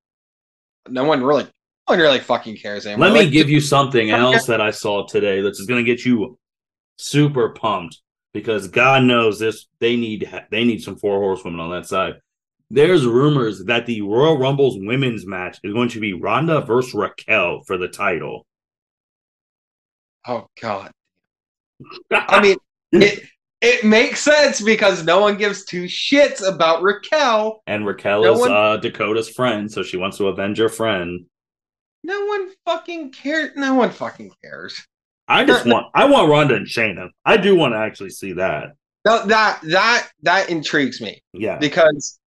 [0.87, 1.51] no one really, no
[1.85, 3.07] one really fucking cares anymore.
[3.07, 6.03] Let me Like, give you something else that I saw today that's going to get
[6.03, 6.37] you
[6.97, 8.01] super pumped
[8.33, 9.67] because God knows this.
[9.79, 12.15] They need they need some four horsewomen on that side.
[12.71, 17.61] There's rumors that the Royal Rumble's women's match is going to be Ronda versus Raquel
[17.65, 18.45] for the title.
[20.27, 20.91] Oh God.
[22.11, 22.57] I mean,
[22.91, 23.23] it
[23.61, 27.61] it makes sense because no one gives two shits about Raquel.
[27.67, 31.25] and Raquel No is one- uh, Dakota's friend, so she wants to avenge her friend.
[32.03, 33.51] No one fucking cares.
[33.55, 34.81] No one fucking cares.
[35.27, 37.09] I just want I want Ronda and Shayna.
[37.25, 38.69] I do want to actually see that.
[39.05, 42.19] No, that that that intrigues me Yeah, because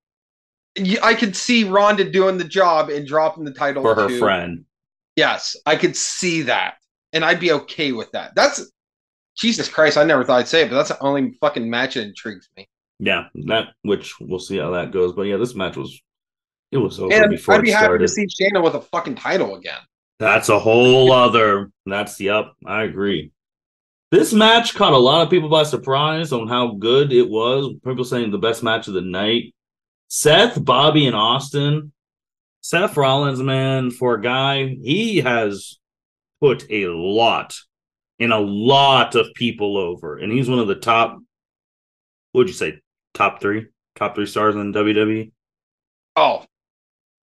[1.02, 4.64] I could see Ronda doing the job and dropping the title for her to- friend.
[5.16, 6.74] Yes, I could see that,
[7.12, 8.34] and I'd be okay with that.
[8.34, 8.70] That's
[9.36, 9.96] Jesus Christ.
[9.96, 12.68] I never thought I'd say it, but that's the only fucking match that intrigues me.
[12.98, 15.12] Yeah, that which we'll see how that goes.
[15.12, 16.00] But yeah, this match was
[16.70, 18.06] it was over And before I'd be happy started.
[18.06, 19.80] to see Shayna with a fucking title again.
[20.18, 21.70] That's a whole other.
[21.84, 22.52] That's yep.
[22.64, 23.32] I agree.
[24.10, 27.74] This match caught a lot of people by surprise on how good it was.
[27.84, 29.54] People saying the best match of the night.
[30.08, 31.92] Seth, Bobby, and Austin.
[32.60, 35.78] Seth Rollins, man, for a guy, he has
[36.40, 37.58] put a lot
[38.22, 41.18] in a lot of people over, and he's one of the top.
[42.30, 42.78] What'd you say?
[43.14, 43.66] Top three,
[43.96, 45.32] top three stars in WWE.
[46.14, 46.44] Oh,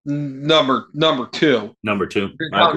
[0.05, 1.73] number number two.
[1.81, 2.31] Number two.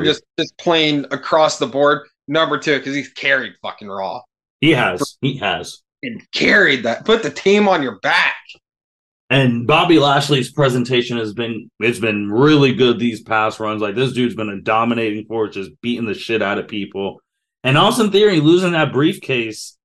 [0.05, 2.07] Just just plain across the board.
[2.29, 4.21] Number two because he's carried fucking Raw
[4.61, 5.19] He has.
[5.21, 5.83] He has.
[6.03, 7.05] and carried that.
[7.05, 8.37] Put the team on your back.
[9.29, 13.83] And Bobby Lashley's presentation has been it's been really good these past runs.
[13.83, 17.21] Like this dude's been a dominating force, just beating the shit out of people.
[17.65, 19.77] And Austin Theory losing that briefcase,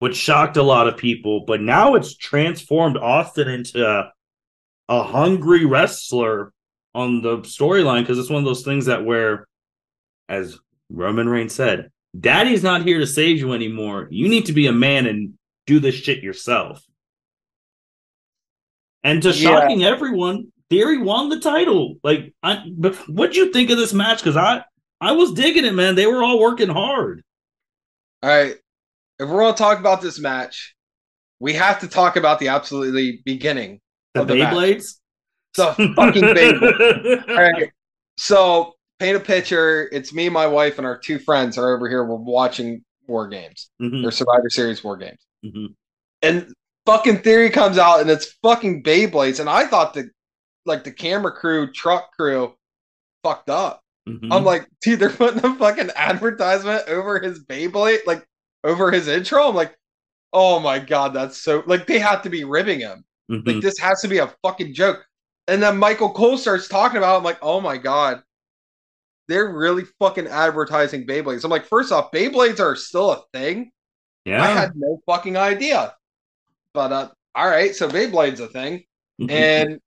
[0.00, 4.12] which shocked a lot of people, but now it's transformed Austin into a,
[4.88, 6.52] a hungry wrestler
[6.94, 9.46] on the storyline because it's one of those things that where,
[10.28, 10.58] as
[10.90, 14.08] Roman Reigns said, Daddy's not here to save you anymore.
[14.10, 15.34] You need to be a man and
[15.66, 16.84] do this shit yourself.
[19.04, 19.32] And to Yeah.
[19.34, 21.96] shocking everyone, Theory won the title.
[22.02, 24.18] Like, I, but what'd you think of this match?
[24.18, 24.64] Because I,
[25.02, 25.94] I was digging it, man.
[25.96, 27.22] They were all working hard.
[28.22, 28.56] All right.
[29.18, 30.74] If we're gonna talk about this match,
[31.40, 33.80] we have to talk about the absolutely beginning.
[34.14, 34.34] The Of the.
[34.34, 34.98] Beyblades,
[35.56, 37.28] The fucking Beyblade.
[37.28, 37.70] All right.
[38.16, 39.88] So paint a picture.
[39.92, 42.04] It's me, my wife, and our two friends are over here.
[42.04, 45.18] We're watching War Games Mhm, or Survivor Series War Games.
[45.44, 45.74] mhm.
[46.22, 46.52] and
[46.86, 49.40] fucking theory comes out and it's fucking Beyblades.
[49.40, 50.10] And I thought the
[50.64, 52.54] like the camera crew, truck crew
[53.24, 53.81] fucked up.
[54.08, 54.28] Mhm.
[54.32, 58.26] I'm like, dude, they're putting a fucking advertisement over his Beyblade, like
[58.64, 59.48] over his intro.
[59.48, 59.76] I'm like,
[60.32, 63.04] oh my god, that's so like they have to be ribbing him.
[63.30, 63.46] Mhm.
[63.46, 65.04] Like this has to be a fucking joke.
[65.48, 67.18] And then Michael Cole starts talking about it.
[67.18, 68.22] I'm like, oh my god.
[69.28, 71.44] They're really fucking advertising Beyblades.
[71.44, 73.70] I'm like, first off, Beyblades are still a thing.
[74.24, 74.42] yeah.
[74.42, 75.94] I had no fucking idea.
[76.74, 78.84] But uh, all right, so Beyblade's a thing,
[79.20, 79.30] Mhm.
[79.30, 79.80] and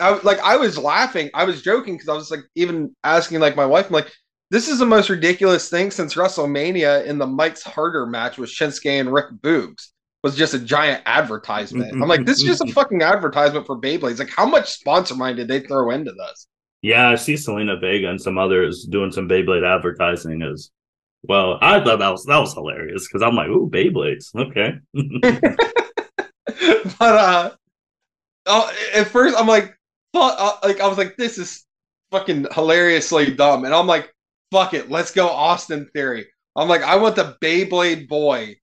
[0.00, 3.40] I was- like I was laughing, I was joking because I was like even asking
[3.40, 4.12] like my wife, I'm like,
[4.50, 9.00] this is the most ridiculous thing since WrestleMania in the Mike's Harder match with Shinsuke
[9.00, 9.88] and Rick Boogs
[10.22, 11.92] was just a giant advertisement.
[11.92, 14.18] I'm like, this is just a fucking advertisement for Beyblades.
[14.18, 16.46] Like, how much sponsor money did they throw into this?
[16.82, 20.70] Yeah, I see Zelina Vega and some others doing some Beyblade advertising as
[21.22, 21.58] well.
[21.60, 24.34] I thought that was that was hilarious because I'm like, ooh, Beyblades.
[24.34, 24.74] Okay.
[26.98, 27.50] but uh
[28.46, 29.76] oh, at first I'm like
[30.14, 31.64] fuck uh, like I was like this is
[32.10, 34.12] fucking hilariously dumb and I'm like
[34.52, 38.56] fuck it let's go Austin theory I'm like I want the Beyblade boy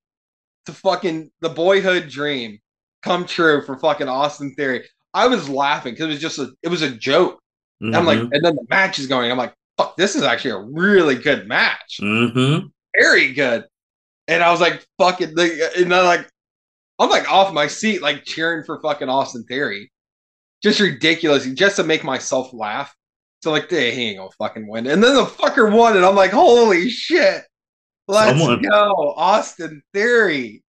[0.65, 2.57] to fucking the boyhood dream
[3.03, 6.69] come true for fucking Austin theory I was laughing because it was just a it
[6.69, 7.39] was a joke
[7.83, 8.29] I'm like Mhm.
[8.31, 11.47] and then the match is going I'm like fuck this is actually a really good
[11.47, 12.71] match Mhm.
[12.99, 13.65] very good.
[14.27, 16.29] And I was like, fucking, and then like,
[16.99, 19.90] I'm like off my seat, like cheering for fucking Austin Theory.
[20.61, 22.95] Just ridiculous, just to make myself laugh.
[23.41, 24.87] So like, hey, he ain't gonna fucking win.
[24.87, 27.43] And then the fucker won, and I'm like, holy shit.
[28.07, 30.63] Let's Someone, go, Austin Theory.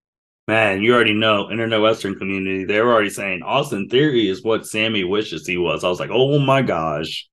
[0.48, 4.66] Man, you already know, internet Western community, they were already saying Austin Theory is what
[4.66, 5.84] Sammy wishes he was.
[5.84, 7.28] I was like, oh my gosh.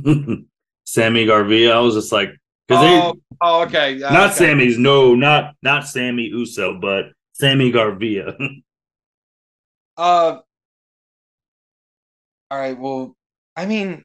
[0.85, 1.69] Sammy Guevara.
[1.69, 2.31] I was just like,
[2.67, 4.39] because oh, oh, okay, uh, not okay.
[4.39, 8.37] Sammy's, no, not not Sami Uso, but Sammy Guevara.
[9.97, 10.39] uh,
[12.51, 12.79] all right.
[12.79, 13.17] Well,
[13.57, 14.03] I mean,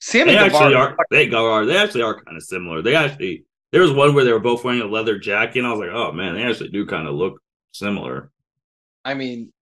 [0.00, 0.96] Sammy they actually are.
[1.10, 1.66] They are.
[1.66, 2.82] They actually are kind of similar.
[2.82, 5.70] They actually there was one where they were both wearing a leather jacket, and I
[5.70, 7.40] was like, oh man, they actually do kind of look
[7.72, 8.30] similar.
[9.04, 9.52] I mean,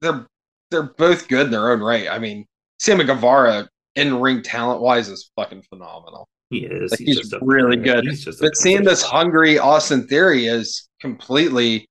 [0.00, 0.26] they're
[0.70, 2.08] they're both good in their own right.
[2.08, 2.46] I mean,
[2.78, 6.28] Sammy Guevara uh, in ring talent wise is fucking phenomenal.
[6.50, 6.90] He is.
[6.90, 8.04] Like, he's, he's really good.
[8.04, 11.88] He's but seeing this hungry Austin Theory is completely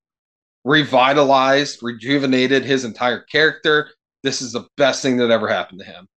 [0.63, 3.89] revitalized, rejuvenated his entire character.
[4.23, 6.07] This is the best thing that ever happened to him.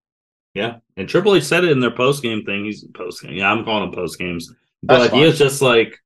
[0.54, 2.64] Yeah, and Triple H said it in their post game thing.
[2.64, 3.32] He's post game.
[3.32, 4.52] Yeah, I'm calling him post games,
[4.82, 5.98] but he was just like,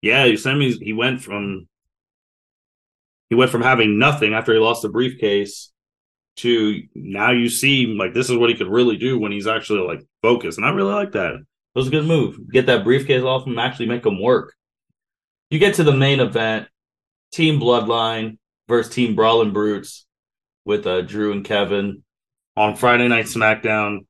[0.00, 0.72] yeah, me.
[0.78, 1.68] He went from
[3.28, 5.70] he went from having nothing after he lost the briefcase
[6.36, 9.86] to now you see like this is what he could really do when he's actually
[9.86, 11.34] like focused, and I really like that.
[11.34, 12.50] It was a good move.
[12.50, 14.54] Get that briefcase off him, actually make him work.
[15.50, 16.68] You get to the main event,
[17.32, 18.38] Team Bloodline
[18.68, 20.06] versus Team Brawling Brutes
[20.64, 22.02] with uh, Drew and Kevin
[22.56, 24.06] on Friday Night SmackDown,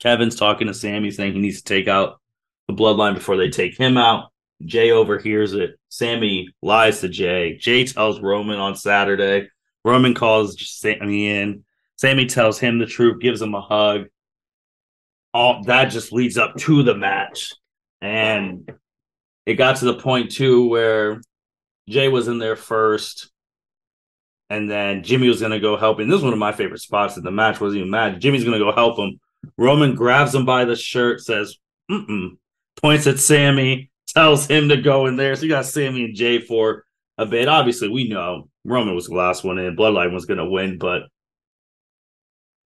[0.00, 2.20] Kevin's talking to Sami saying he needs to take out
[2.68, 4.30] the bloodline before they take him out.
[4.64, 5.78] Jey overhears it.
[5.88, 7.56] Sami lies to Jey.
[7.58, 9.48] Jey tells Roman on Saturday.
[9.84, 11.64] Roman calls Sami in.
[11.96, 14.06] Sami tells him the truth, gives him a hug.
[15.34, 17.52] All that just leads up to the match.
[18.00, 18.70] And
[19.46, 21.20] it got to the point too where
[21.88, 23.31] Jey was in there first
[24.52, 25.98] and then Jimmy was gonna go help.
[25.98, 26.10] him.
[26.10, 27.58] this is one of my favorite spots in the match.
[27.58, 28.20] Wasn't even mad.
[28.20, 29.18] Jimmy's gonna go help him.
[29.56, 31.56] Roman grabs him by the shirt, says,
[31.90, 32.36] Mm-mm,
[32.80, 35.34] points at Sami, tells him to go in there.
[35.36, 36.84] So you got Sami and Jey for
[37.16, 37.48] a bit.
[37.48, 39.74] Obviously, we know Roman was the last one in.
[39.74, 41.04] Bloodline was gonna win, but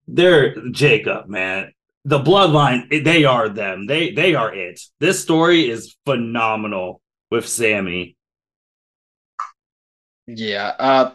[0.08, 1.72] they're Jacob, man.
[2.04, 3.86] The bloodline, they are them.
[3.86, 4.80] They they are it.
[4.98, 8.16] This story is phenomenal with Sami.
[10.26, 10.74] Yeah.
[10.80, 11.10] Uh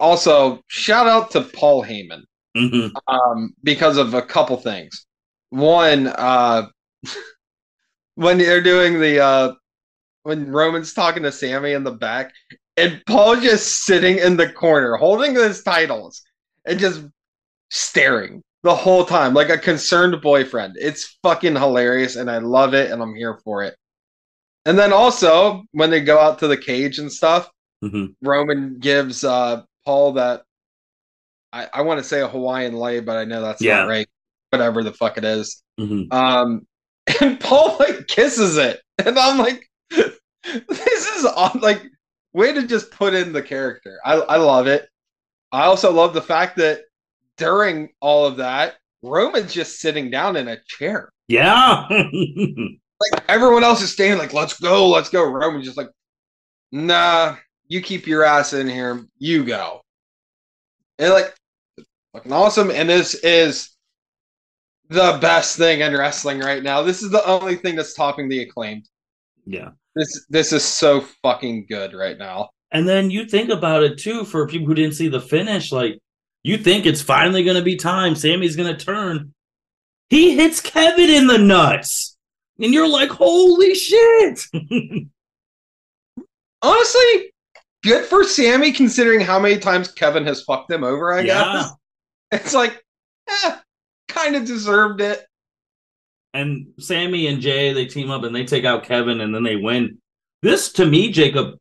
[0.00, 2.22] also, shout out to Paul Heyman
[2.56, 2.88] mm-hmm.
[3.06, 5.06] um, because of a couple things.
[5.50, 6.68] One, uh,
[8.14, 9.52] when they're doing the uh,
[10.22, 12.32] when Roman's talking to Sami in the back,
[12.76, 16.22] and Paul just sitting in the corner holding his titles
[16.64, 17.02] and just
[17.70, 20.74] staring the whole time like a concerned boyfriend.
[20.78, 23.76] It's fucking hilarious, and I love it, and I'm here for it.
[24.64, 27.50] And then also when they go out to the cage and stuff,
[27.84, 28.06] mm-hmm.
[28.26, 30.42] Roman gives uh, Paul that
[31.52, 33.78] I, I want to say a Hawaiian lei, but I know that's yeah.
[33.78, 34.08] not right.
[34.50, 35.62] Whatever the fuck it is.
[35.80, 36.12] Mm-hmm.
[36.12, 36.66] Um,
[37.20, 41.82] and Paul like kisses it, and I'm like, this is on like
[42.32, 43.98] way to just put in the character.
[44.04, 44.88] I I love it.
[45.52, 46.82] I also love the fact that
[47.36, 51.10] during all of that, Roman's just sitting down in a chair.
[51.28, 51.86] Yeah.
[51.88, 55.24] like everyone else is staying like, let's go, let's go.
[55.24, 55.90] Roman's just like,
[56.72, 57.36] nah,
[57.68, 59.06] you keep your ass in here.
[59.18, 59.80] You go.
[60.98, 61.34] And like,
[62.12, 62.70] fucking awesome.
[62.70, 63.70] And this is
[64.88, 66.82] the best thing in wrestling right now.
[66.82, 68.88] This is the only thing that's topping the acclaimed.
[69.46, 69.70] Yeah.
[69.94, 72.50] This this is so fucking good right now.
[72.72, 75.98] And then you think about it too for people who didn't see the finish, like
[76.42, 78.14] you think it's finally gonna be time.
[78.14, 79.32] Sami's gonna turn.
[80.10, 82.16] He hits Kevin in the nuts.
[82.60, 84.46] And you're like, holy shit.
[86.62, 87.33] Honestly,
[87.84, 91.52] good for Sami considering how many times Kevin has fucked him over, I yeah.
[91.52, 91.72] guess.
[92.32, 92.82] It's like,
[93.28, 93.58] eh,
[94.08, 95.24] kind of deserved it.
[96.32, 99.54] And Sami and Jey, they team up and they take out Kevin and then they
[99.54, 99.98] win.
[100.42, 101.56] This to me, Jacob,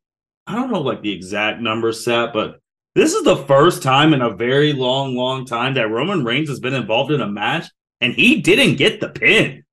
[0.47, 2.59] I don't know like the exact number set, but
[2.95, 6.59] this is the first time in a very long, long time that Roman Reigns has
[6.59, 7.67] been involved in a match
[8.01, 9.63] and he didn't get the pin.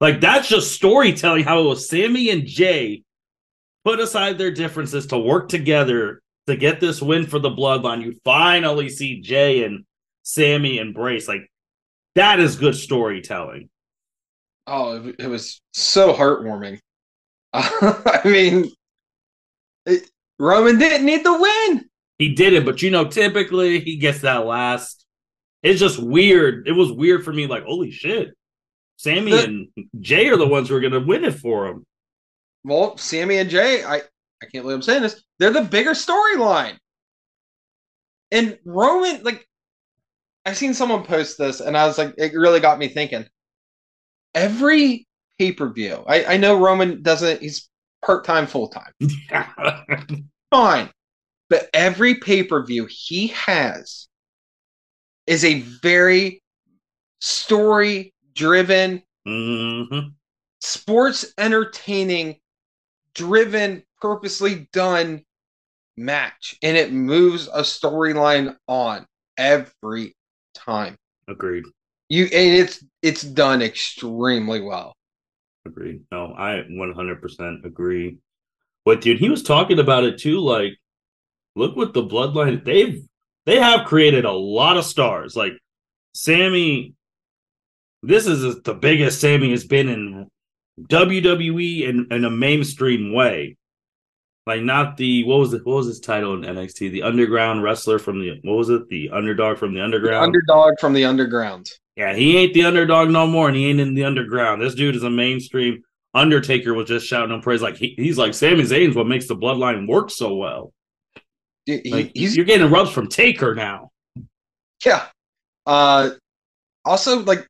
[0.00, 3.02] Like that's just storytelling how it was Sami and Jey
[3.84, 8.02] put aside their differences to work together to get this win for the bloodline.
[8.02, 9.84] You finally see Jey and
[10.22, 11.28] Sami embrace.
[11.28, 11.50] Like
[12.14, 13.68] that is good storytelling.
[14.66, 16.78] Oh, it, was so heartwarming.
[17.54, 18.70] I mean,
[19.86, 21.88] it, Roman didn't need the win.
[22.18, 25.06] He did it, but you know, typically he gets that last.
[25.62, 26.68] It's just weird.
[26.68, 27.46] It was weird for me.
[27.46, 28.34] Like, holy shit,
[28.96, 29.68] Sami the, and
[30.00, 31.86] Jey are the ones who are going to win it for him.
[32.64, 34.02] Well, Sami and Jey, I
[34.42, 35.22] I can't believe I'm saying this.
[35.38, 36.78] They're the bigger storyline.
[38.30, 39.46] And Roman, like,
[40.44, 43.26] I seen someone post this, and I was like, it really got me thinking.
[44.34, 45.06] Every
[45.38, 47.40] pay per view, I, I know Roman doesn't.
[47.40, 47.68] He's
[48.04, 48.92] part time, full time.
[50.50, 50.90] Fine,
[51.50, 54.08] but every pay per view he has
[55.26, 56.42] is a very
[57.20, 60.08] story driven, mm-hmm.
[60.60, 62.36] sports entertaining
[63.18, 65.24] driven, purposely done
[65.96, 66.56] match.
[66.62, 69.06] And it moves a storyline on
[69.36, 70.16] every
[70.54, 70.96] time.
[71.28, 71.64] Agreed.
[72.08, 74.94] You and it's it's done extremely well.
[75.66, 76.00] Agreed.
[76.10, 78.18] No, I 100% agree
[79.04, 79.12] you.
[79.12, 80.40] And he was talking about it too.
[80.40, 80.72] Like,
[81.56, 83.04] look what the bloodline they've
[83.46, 85.36] they have created a lot of stars.
[85.36, 85.52] Like
[86.14, 86.94] Sami
[88.02, 90.28] this is the biggest Sami has been in
[90.88, 93.56] WWE in, in a mainstream way.
[94.46, 95.66] Like not the what was it?
[95.66, 96.90] What was his title in NXT?
[96.90, 98.88] The underground wrestler from the what was it?
[98.88, 100.22] The underdog from the underground.
[100.22, 101.70] The underdog from the underground.
[101.96, 104.62] Yeah, he ain't the underdog no more, and he ain't in the underground.
[104.62, 105.82] This dude is a mainstream.
[106.14, 109.36] Undertaker was just shouting on praise like he, he's like Sami Zayn's what makes the
[109.36, 110.72] bloodline work so well.
[111.66, 113.90] He, like, he's you're getting rubs from Taker now.
[114.82, 115.06] Yeah.
[115.66, 116.10] Uh
[116.86, 117.46] also like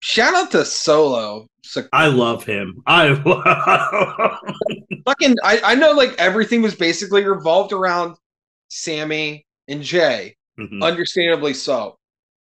[0.00, 1.46] shout out to Solo.
[1.92, 2.82] I love him.
[2.86, 3.14] I
[5.06, 8.16] fucking I, I know like everything was basically revolved around
[8.68, 10.36] Sami and Jey.
[10.58, 10.82] Mm-hmm.
[10.82, 11.96] Understandably so.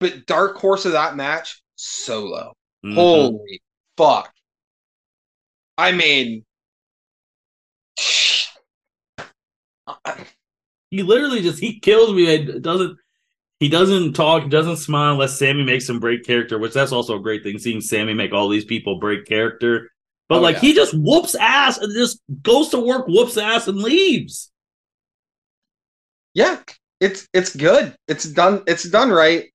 [0.00, 2.52] But dark horse of that match, Solo.
[2.84, 2.94] Mm-hmm.
[2.94, 3.60] Holy
[3.96, 4.32] fuck.
[5.78, 6.44] I mean
[10.90, 12.26] he literally just he kills me.
[12.26, 12.98] It doesn't
[13.62, 17.22] he doesn't talk, doesn't smile unless Sami makes him break character, which that's also a
[17.22, 19.88] great thing, seeing Sami make all these people break character.
[20.28, 20.60] But oh, like yeah.
[20.62, 24.50] he just whoops ass and just goes to work, whoops ass, and leaves.
[26.34, 26.58] Yeah,
[27.00, 27.94] it's it's good.
[28.08, 28.64] It's done.
[28.66, 29.48] It's done right.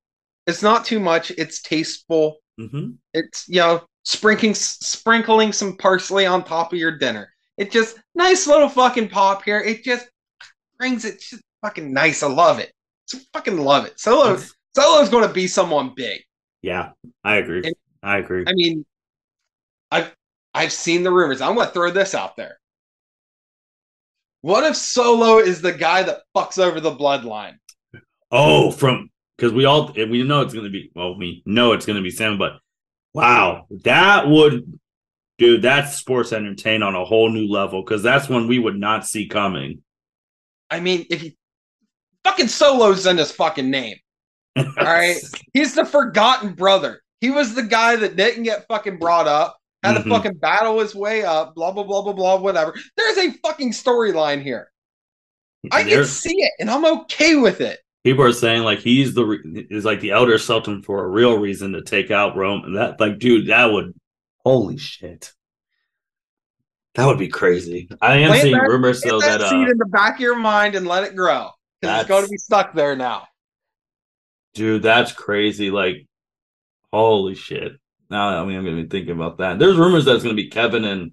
[0.45, 1.31] It's not too much.
[1.31, 2.37] It's tasteful.
[2.57, 2.91] Mm-hmm.
[3.13, 7.33] It's you know sprinkling sprinkling some parsley on top of your dinner.
[7.57, 9.59] It just nice little fucking pop here.
[9.59, 10.07] It just
[10.77, 12.23] brings it just fucking nice.
[12.23, 12.71] I love it.
[13.13, 13.99] I fucking love it.
[13.99, 14.37] Solo
[14.75, 16.21] Solo's going to be someone big.
[16.61, 16.91] Yeah,
[17.23, 17.61] I agree.
[17.63, 18.43] And, I agree.
[18.47, 18.85] I mean,
[19.91, 20.15] I've
[20.53, 21.41] I've seen the rumors.
[21.41, 22.59] I'm going to throw this out there.
[24.41, 27.57] What if Solo is the guy that fucks over the bloodline?
[28.31, 31.85] Oh, from because we all we know it's going to be well, we know it's
[31.85, 32.53] going to be Sam, but
[33.13, 34.79] wow, that would,
[35.37, 39.05] dude, that's sports entertain on a whole new level because that's one we would not
[39.05, 39.81] see coming.
[40.69, 41.31] I mean, if you
[42.27, 43.95] Fucking Solo's in his fucking name.
[44.57, 45.15] All right.
[45.53, 47.01] He's the forgotten brother.
[47.21, 50.09] He was the guy that didn't get fucking brought up, had mm-hmm.
[50.09, 52.75] to fucking battle his way up, blah, blah, blah, blah, blah, whatever.
[52.97, 54.69] There's a fucking storyline here.
[55.71, 57.79] I can see it and I'm okay with it.
[58.03, 61.71] People are saying like he's the is like the elder sultan for a real reason
[61.73, 62.63] to take out Rome.
[62.65, 63.93] And that like, dude, that would
[64.43, 65.33] holy shit.
[66.95, 67.89] That would be crazy.
[68.01, 70.21] I am plant seeing that, rumors though that, that seed uh, in the back of
[70.21, 71.51] your mind and let it grow
[71.81, 73.27] because it's going to be stuck there now.
[74.53, 75.69] Dude, that's crazy.
[75.69, 76.07] Like,
[76.91, 77.73] holy shit.
[78.09, 79.59] Now I mean I'm gonna be thinking about that.
[79.59, 81.11] There's rumors that it's gonna be Kevin and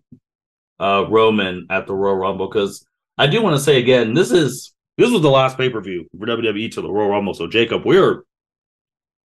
[0.78, 2.84] uh Roman at the Royal Rumble because
[3.18, 6.72] I do want to say again, this is this was the last pay-per-view for WWE
[6.72, 7.34] to the Royal Rumble.
[7.34, 8.22] So Jacob, we're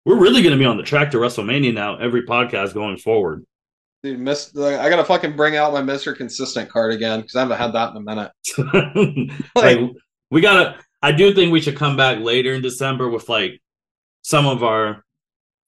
[0.04, 3.44] we're really gonna be on the track to WrestleMania now, every podcast going forward.
[4.02, 6.16] Dude, miss I gotta fucking bring out my Mr.
[6.16, 8.32] Consistent card again because I haven't had that in a minute.
[9.54, 9.90] like, like
[10.30, 13.60] we gotta I do think we should come back later in December with like
[14.22, 15.04] some of our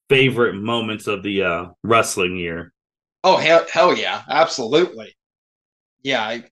[0.09, 2.73] favorite moments of the uh, wrestling year.
[3.25, 5.17] Oh hell, hell yeah, absolutely.
[6.03, 6.23] Yeah.
[6.23, 6.45] I...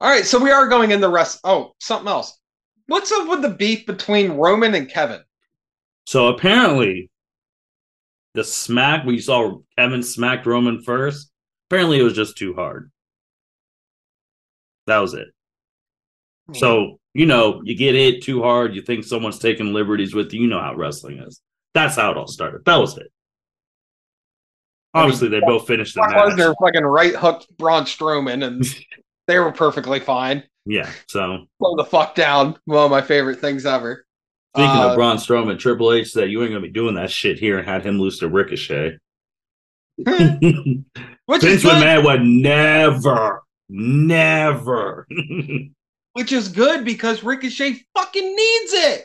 [0.00, 1.40] All right, so we are going in the rest.
[1.44, 2.38] Oh, something else.
[2.86, 5.20] What's up with the beef between Roman and Kevin?
[6.06, 7.10] So apparently,
[8.34, 11.30] the smack we saw Kevin smacked Roman first.
[11.68, 12.90] Apparently, it was just too hard.
[14.86, 15.28] That was it.
[16.54, 20.42] So, you know, you get hit too hard, you think someone's taking liberties with you.
[20.42, 21.40] You know how wrestling is.
[21.74, 22.64] That's how it all started.
[22.64, 23.10] That was it.
[24.94, 26.36] Obviously, I mean, they both finished the match.
[26.36, 28.64] Their fucking right hooked Braun Strowman, and
[29.26, 30.44] they were perfectly fine.
[30.64, 32.56] Yeah, so blow the fuck down.
[32.66, 34.06] One of my favorite things ever.
[34.54, 37.40] Speaking uh, of Braun Strowman, Triple H said you ain't gonna be doing that shit
[37.40, 38.96] here, and had him lose to Ricochet.
[39.96, 45.08] Which Vince McMahon would never, never.
[46.18, 49.04] which is good because Ricochet fucking needs it.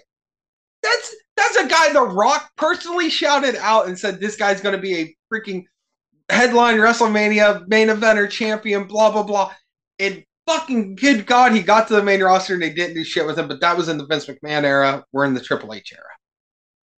[0.82, 4.82] That's That's a guy The Rock personally shouted out and said this guy's going to
[4.82, 5.66] be a freaking
[6.30, 9.53] headline WrestleMania main eventer champion, blah blah blah.
[9.99, 13.28] And fucking good God, he got to the main roster and they didn't do shit
[13.28, 13.47] with him.
[13.47, 15.05] But that was in the Vince McMahon era.
[15.11, 16.03] We're in the Triple H era.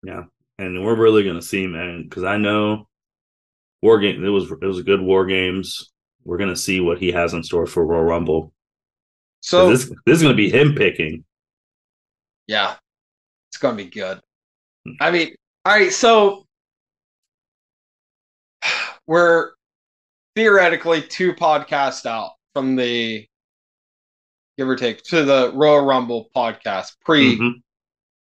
[0.02, 0.22] Yeah,
[0.58, 2.88] and we're really gonna see, man, because I know
[3.82, 4.24] War Game.
[4.24, 5.92] It was it was a good War Games.
[6.24, 8.54] We're gonna see what he has in store for Royal Rumble.
[9.46, 11.24] So this this is gonna be him picking.
[12.48, 12.74] Yeah,
[13.48, 14.20] it's gonna be good.
[15.00, 16.46] I mean, all right, so
[19.06, 19.52] we're
[20.34, 23.24] theoretically two podcasts out from the
[24.58, 27.52] give or take to the Royal Rumble podcast pre Mhm.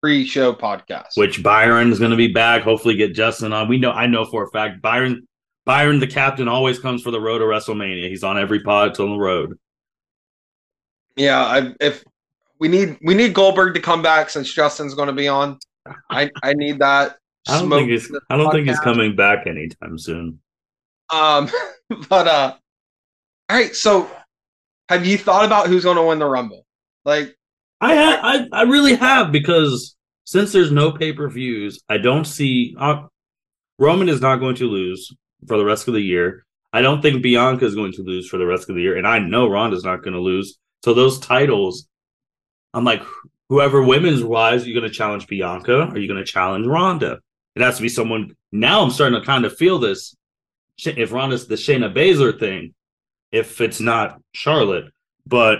[0.01, 1.17] pre show podcast.
[1.17, 2.63] Which Byron is gonna be back.
[2.63, 3.67] Hopefully, get Justin on.
[3.67, 3.91] We know.
[3.91, 5.28] I know for a fact Byron.
[5.67, 8.09] Byron, the captain, always comes for the road to WrestleMania.
[8.09, 9.59] He's on every pod on the road.
[11.22, 12.03] Yeah, I, if
[12.59, 15.59] we need we need Goldberg to come back since Justin's going to be on.
[16.09, 17.17] I I need that.
[17.47, 18.11] I don't think he's.
[18.32, 20.39] I don't think he's coming back anytime soon.
[21.13, 21.47] Um,
[22.09, 22.55] but uh,
[23.49, 23.76] all right.
[23.76, 24.09] So,
[24.89, 26.65] have you thought about who's going to win the Rumble?
[27.05, 27.36] Like,
[27.80, 32.26] I ha- I I really have because since there's no pay per views, I don't
[32.26, 33.03] see uh,
[33.78, 35.11] Roman is not going to lose
[35.47, 36.47] for the rest of the year.
[36.74, 39.05] I don't think Bianca is going to lose for the rest of the year, and
[39.05, 40.57] I know Ronda's not going to lose.
[40.84, 41.88] So those titles,
[42.74, 43.04] I'm like,
[43.50, 47.20] whoever women's wise, you're to challenge Bianca, are you to challenge Ronda?
[47.56, 48.36] It has to be someone.
[48.52, 50.16] Now I'm starting to kind of feel this.
[50.84, 52.74] If Ronda's the Shayna Baszler thing,
[53.32, 54.86] if it's not Charlotte,
[55.28, 55.60] but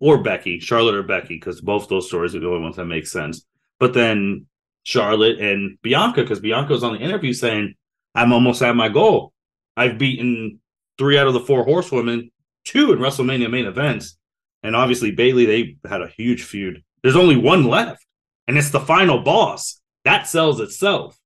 [0.00, 3.06] or Becky, Charlotte or Becky, because both those stories are the only ones that make
[3.06, 3.46] sense.
[3.78, 4.46] But then
[4.82, 7.74] Charlotte and Bianca, because Bianca was on the interview saying,
[8.14, 9.32] I'm almost at my goal.
[9.76, 10.60] I've beaten
[10.98, 12.30] three out of the four horsewomen,
[12.64, 14.16] two in WrestleMania main events.
[14.64, 16.82] And obviously Bayley, they had a huge feud.
[17.02, 18.04] There's only one left,
[18.48, 19.80] and it's the final boss.
[20.04, 21.18] That sells itself.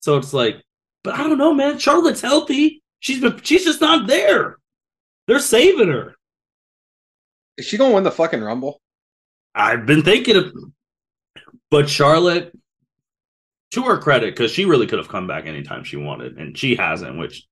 [0.00, 0.62] So it's like,
[1.04, 1.78] but I don't know, man.
[1.78, 2.82] Charlotte's healthy.
[2.98, 4.58] She's been, she's just not there.
[5.28, 6.16] They're saving her.
[7.56, 8.80] is she going to win the fucking Rumble?
[9.54, 10.52] I've been thinking of,
[11.70, 12.52] but Charlotte,
[13.72, 16.74] to her credit, because she really could have come back anytime she wanted, and she
[16.74, 17.18] hasn't.
[17.18, 17.46] Which,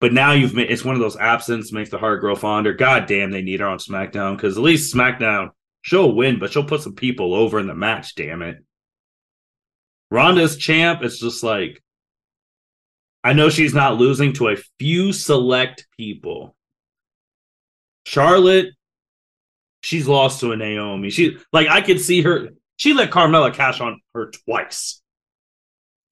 [0.00, 2.72] but now you've made it's one of those absence makes the heart grow fonder.
[2.72, 5.50] God damn, they need her on SmackDown because at least SmackDown
[5.82, 8.14] she'll win, but she'll put some people over in the match.
[8.14, 8.64] Damn it,
[10.10, 11.02] Ronda's champ.
[11.02, 11.82] It's just like
[13.24, 16.54] I know she's not losing to a few select people.
[18.06, 18.68] Charlotte
[19.82, 21.10] she's lost to a Naomi.
[21.10, 22.50] She like I could see her.
[22.76, 25.02] She let Carmella cash on her twice.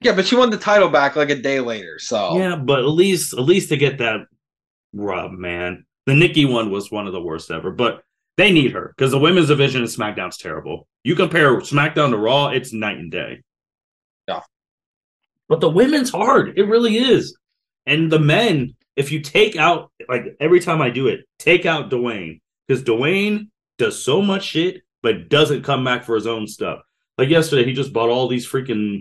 [0.00, 1.98] Yeah, but she won the title back like a day later.
[1.98, 4.20] So Yeah, but at least at least to get that
[4.92, 5.84] rub, man.
[6.06, 8.02] The Nikki one was one of the worst ever, but
[8.36, 10.86] they need her because the women's division in SmackDown's terrible.
[11.02, 13.42] You compare SmackDown to Raw, it's night and day.
[14.28, 14.40] Yeah.
[15.48, 16.58] But the women's hard.
[16.58, 17.36] It really is.
[17.86, 21.90] And the men, if you take out like every time I do it, take out
[21.90, 23.48] Dwayne because Dwayne
[23.78, 26.80] does so much shit, but doesn't come back for his own stuff.
[27.16, 29.00] Like yesterday, he just bought all these freaking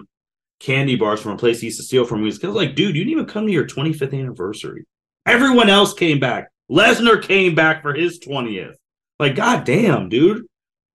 [0.59, 2.31] candy bars from a place he used to steal from me.
[2.31, 4.85] Because like, dude, you didn't even come to your 25th anniversary.
[5.25, 6.49] Everyone else came back.
[6.71, 8.75] Lesnar came back for his 20th.
[9.19, 10.45] Like, goddamn, dude.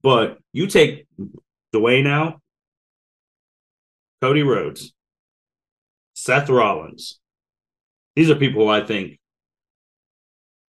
[0.03, 1.05] But you take
[1.73, 2.41] Dwayne out,
[4.21, 4.93] Cody Rhodes,
[6.15, 7.19] Seth Rollins.
[8.15, 9.19] These are people I think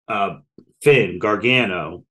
[0.08, 0.40] uh
[0.82, 2.06] Finn, Gargano.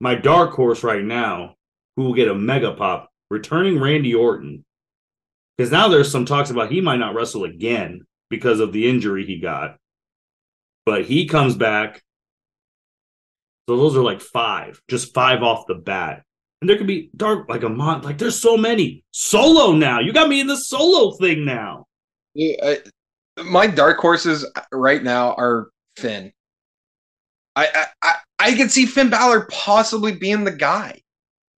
[0.00, 1.56] My dark horse right now,
[1.96, 4.64] who will get a mega pop, returning Randy Orton.
[5.56, 9.24] Because now there's some talks about he might not wrestle again because of the injury
[9.24, 9.76] he got.
[10.86, 12.02] But he comes back.
[13.68, 16.22] So those are like five, just five off the bat.
[16.60, 18.04] And there could be dark like a month.
[18.04, 19.04] Like there's so many.
[19.12, 20.00] Solo now.
[20.00, 21.86] You got me in the solo thing now.
[22.34, 22.82] Yeah, I-
[23.42, 26.32] my dark horses right now are Finn.
[27.56, 31.00] I I I, I could see Finn Balor possibly being the guy.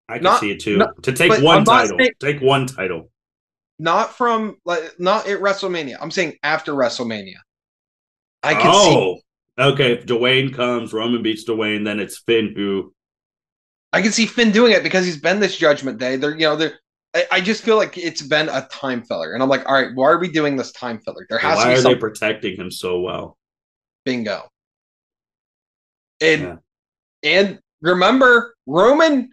[0.08, 0.78] I can Not- see it too.
[0.78, 1.98] not- to take one title.
[1.98, 3.10] saying- take one title.
[3.78, 5.98] Not from like not at WrestleMania.
[6.00, 7.36] I'm saying after WrestleMania.
[8.44, 9.20] I can see oh,
[9.60, 9.94] okay.
[9.94, 12.94] If Dwayne comes, Roman beats Dwayne, then it's Finn who.
[13.92, 16.16] I can see Finn doing it because he's been this Judgment Day.
[16.16, 16.80] They're you know they're.
[17.14, 19.90] I, I just feel like it's been a time filler, and I'm like, all right,
[19.94, 21.26] why are we doing this time filler?
[21.30, 23.38] There has Why to are be they protecting him so well?
[24.06, 24.48] bingo.
[26.22, 26.58] And Yeah.
[27.24, 29.32] and remember, Roman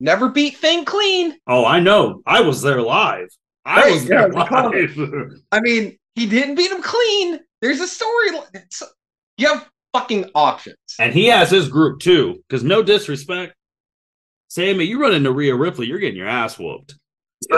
[0.00, 1.36] never beat Thing clean.
[1.46, 2.22] Oh, I know.
[2.26, 3.28] I was there live.
[3.64, 5.30] I Right, was there yeah, live.
[5.52, 7.40] I mean, he didn't beat him clean.
[7.60, 8.28] There's a story.
[8.54, 8.82] it's-
[9.36, 10.76] You have fucking options.
[10.98, 12.42] and he has his group too.
[12.48, 13.54] Because no disrespect,
[14.48, 16.94] Sami, you run into Rhea Ripley, you're getting your ass whooped.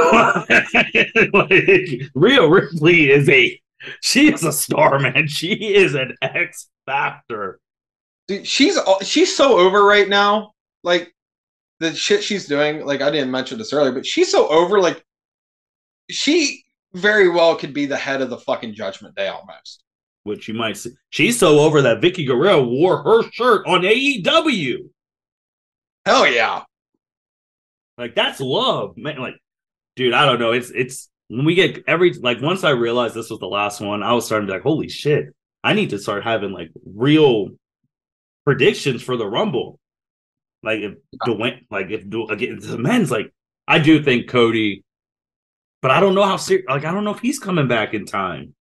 [1.33, 3.61] like, Rhea Ripley is a
[4.03, 5.27] she is a star, man.
[5.27, 7.59] She is an X factor.
[8.29, 10.53] Dude, she's she's so over right now.
[10.83, 11.15] Like
[11.81, 12.87] the shit she's doing.
[12.87, 14.81] Like I didn't mention this earlier, but she's so over.
[14.81, 15.05] Like
[16.09, 16.63] she
[16.93, 19.83] very well could be the head of the fucking Judgment Day almost.
[20.23, 20.91] Which you might see.
[21.09, 24.91] She's so over that Vickie Guerrero wore her shirt on AEW.
[26.05, 26.65] Hell yeah.
[27.97, 29.19] Like that's love, man.
[29.19, 29.35] Like,
[29.97, 30.53] dude, I don't know.
[30.53, 34.03] It's it's when we get every like once I realized this was the last one,
[34.03, 35.27] I was starting to be like, holy shit,
[35.65, 37.49] I need to start having like real
[38.45, 39.80] predictions for the Rumble.
[40.63, 40.95] Like if
[41.27, 43.33] Dwayne, like if again the men's like
[43.67, 44.85] I do think Cody,
[45.81, 46.67] but I don't know how serious.
[46.69, 48.55] Like I don't know if he's coming back in time.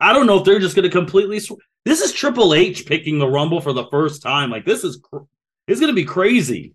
[0.00, 1.38] I don't know if they're just going to completely.
[1.38, 1.52] Sw-
[1.84, 4.50] this is Triple H picking the Rumble for the first time.
[4.50, 5.24] Like this is, cr-
[5.68, 6.74] it's going to be crazy.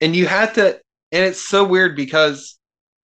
[0.00, 0.80] And you had to,
[1.12, 2.58] and it's so weird because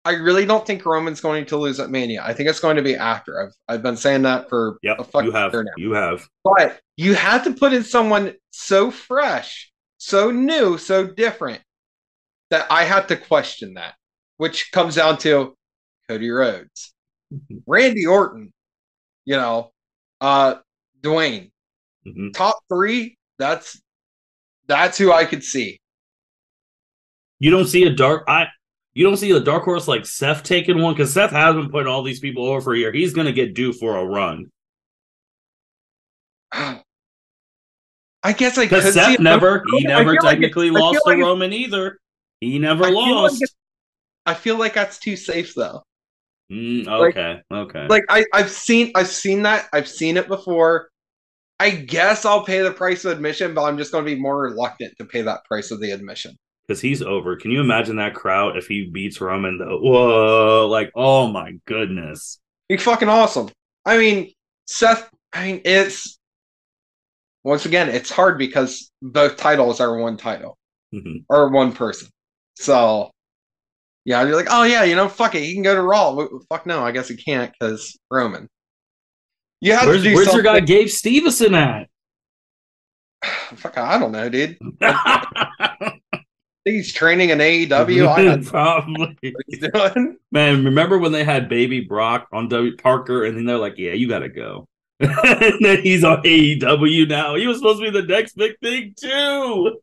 [0.06, 2.24] I really don't think Roman's going to lose at Mania.
[2.24, 3.42] I think it's going to be after.
[3.42, 5.72] I've I've been saying that for yep, a fucking you have, year now.
[5.78, 6.28] You have.
[6.44, 9.71] But you had to put in someone so fresh,
[10.02, 11.62] so new, so different
[12.50, 13.94] that I had to question that,
[14.38, 15.56] which comes down to
[16.10, 16.96] Cody Rhodes,
[17.32, 17.58] mm-hmm.
[17.68, 18.52] Randy Orton,
[19.26, 19.72] you know,
[20.20, 20.56] uh,
[21.02, 21.52] Dwayne.
[22.08, 22.32] Mm-hmm.
[22.32, 23.80] Top three, that's
[24.66, 25.80] that's who I could see.
[27.38, 28.48] You don't see a dark I
[28.96, 31.88] you don't see a dark horse like Seth taking one because Seth has been putting
[31.88, 32.92] all these people over for a year.
[32.92, 34.50] He's gonna get due for a run.
[38.24, 42.00] I guess I because Seth never he never technically like lost to like Roman either.
[42.40, 43.42] He never I lost.
[43.42, 43.50] Like
[44.26, 45.84] I feel like that's too safe though.
[46.52, 47.88] Mm, okay, like, okay.
[47.88, 50.90] Like I, I've seen, I've seen that, I've seen it before.
[51.60, 54.42] I guess I'll pay the price of admission, but I'm just going to be more
[54.42, 56.36] reluctant to pay that price of the admission
[56.68, 57.36] because he's over.
[57.38, 59.60] Can you imagine that crowd if he beats Roman?
[59.60, 60.68] Though, whoa!
[60.70, 63.50] Like, oh my goodness, he's fucking awesome.
[63.86, 64.34] I mean,
[64.68, 65.10] Seth.
[65.32, 66.20] I mean, it's
[67.44, 70.58] once again, it's hard because both titles are one title
[70.94, 71.18] mm-hmm.
[71.30, 72.10] or one person.
[72.56, 73.12] So
[74.06, 76.28] yeah, you're like, oh yeah, you know, fuck it, he can go to Raw.
[76.50, 78.48] Fuck no, I guess he can't because Roman.
[79.60, 81.88] You have where's, to do where's your guy Gable Steveson at?
[83.58, 84.58] Fuck, I don't know, dude.
[86.66, 88.08] he's training in AEW.
[88.08, 89.18] I Probably.
[89.48, 90.18] he's doing.
[90.32, 93.94] Man, remember when they had Baby Brock on W Parker, and then they're like, "Yeah,
[93.94, 94.68] you gotta go."
[95.42, 97.36] and then he's on AEW now.
[97.36, 99.80] He was supposed to be the next big thing too.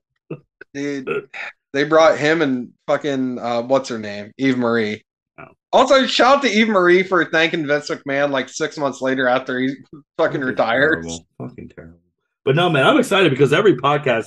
[0.73, 1.29] Dude,
[1.73, 5.03] they brought him and fucking uh, what's her name, Eva Marie.
[5.39, 5.47] Oh.
[5.73, 9.59] Also, shout out to Eva Marie for thanking Vince McMahon like six months later after
[9.59, 9.75] he
[10.19, 11.03] fucking, retired.
[11.03, 11.27] Terrible.
[11.39, 11.99] Fucking terrible.
[12.45, 14.27] But no, man, I'm excited because every podcast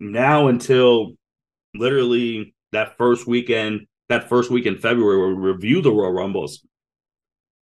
[0.00, 1.12] now until
[1.74, 6.66] literally that first weekend, that first week in February, we review the Royal Rumbles.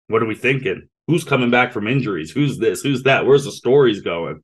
[0.08, 0.88] What are we thinking?
[1.08, 2.32] Who's coming back from injuries?
[2.32, 2.82] Who's this?
[2.82, 3.26] Who's that?
[3.26, 4.42] Where's the stories going?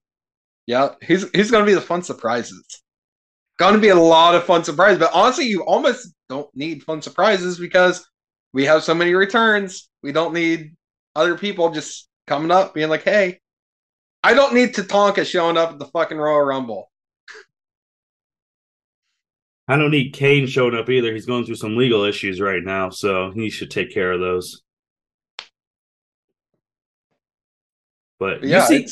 [0.66, 2.84] Yeah, he's he's going to be the fun surprises
[3.58, 5.00] going to be a lot of fun surprises.
[5.00, 8.08] But honestly, you almost don't need fun surprises because
[8.54, 9.90] we have so many returns.
[10.02, 10.76] We don't need
[11.16, 13.40] other people just coming up being like, hey,
[14.24, 16.90] I don't need Tatanka showing up at the fucking Royal Rumble.
[19.68, 21.14] I don't need Kane showing up either.
[21.14, 24.62] He's going through some legal issues right now, so he should take care of those.
[28.24, 28.88] But, yeah, see,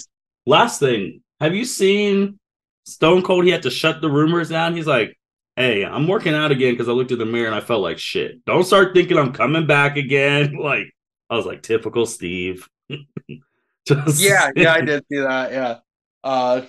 [0.46, 2.40] last thing, have you seen
[2.86, 4.76] Stone Cold, he had to shut the rumors down.
[4.76, 5.18] He's like,
[5.56, 8.00] hey, I'm working out again because I looked at the mirror and I felt like
[8.00, 8.44] shit.
[8.46, 10.58] Don't start thinking I'm coming back again.
[10.62, 10.94] Like,
[11.30, 12.68] I was like, typical Steve.
[13.88, 14.22] Just...
[14.22, 15.52] Yeah, yeah, I did see that.
[15.52, 15.78] Yeah.
[16.24, 16.62] Uh,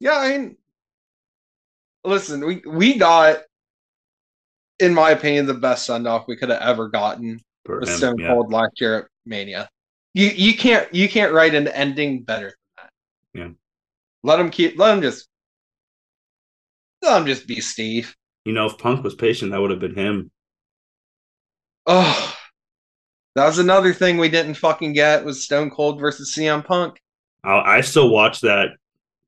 [0.00, 0.56] yeah, I mean,
[2.04, 3.38] listen, we, we got,
[4.80, 7.96] in my opinion, the best send off we could have ever gotten For with him,
[7.96, 8.28] Stone yeah.
[8.28, 9.70] Cold last year at Mania.
[10.14, 12.90] You you can't you can't write an ending better than that.
[13.34, 13.48] Yeah.
[14.22, 15.28] Let him keep let him just
[17.02, 18.14] let him just be Steve.
[18.44, 20.30] You know, if Punk was patient, that would have been him.
[21.86, 22.36] Oh,
[23.34, 27.00] that was another thing we didn't fucking get was Stone Cold versus CM Punk.
[27.42, 28.70] I, I still watch that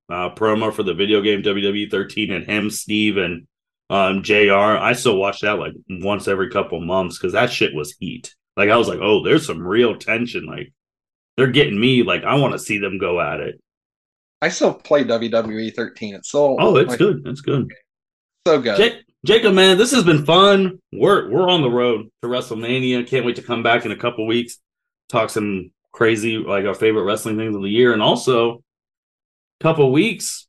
[0.09, 3.47] uh, promo for the video game WWE 13 and him, Steve, and
[3.91, 4.55] um, JR.
[4.55, 8.35] I still watch that like once every couple months because that shit was heat.
[8.57, 10.47] Like I was like, oh, there's some real tension.
[10.47, 10.73] Like
[11.37, 12.03] they're getting me.
[12.03, 13.61] Like I want to see them go at it.
[14.43, 16.15] I still play WWE 13.
[16.15, 17.23] It's so oh, it's like, good.
[17.27, 17.73] It's good.
[18.47, 18.77] So good.
[18.77, 20.79] J- Jacob, man, this has been fun.
[20.93, 23.07] We're we're on the road to WrestleMania.
[23.07, 24.59] Can't wait to come back in a couple weeks,
[25.09, 28.63] talk some crazy like our favorite wrestling things of the year, and also
[29.61, 30.47] a couple weeks.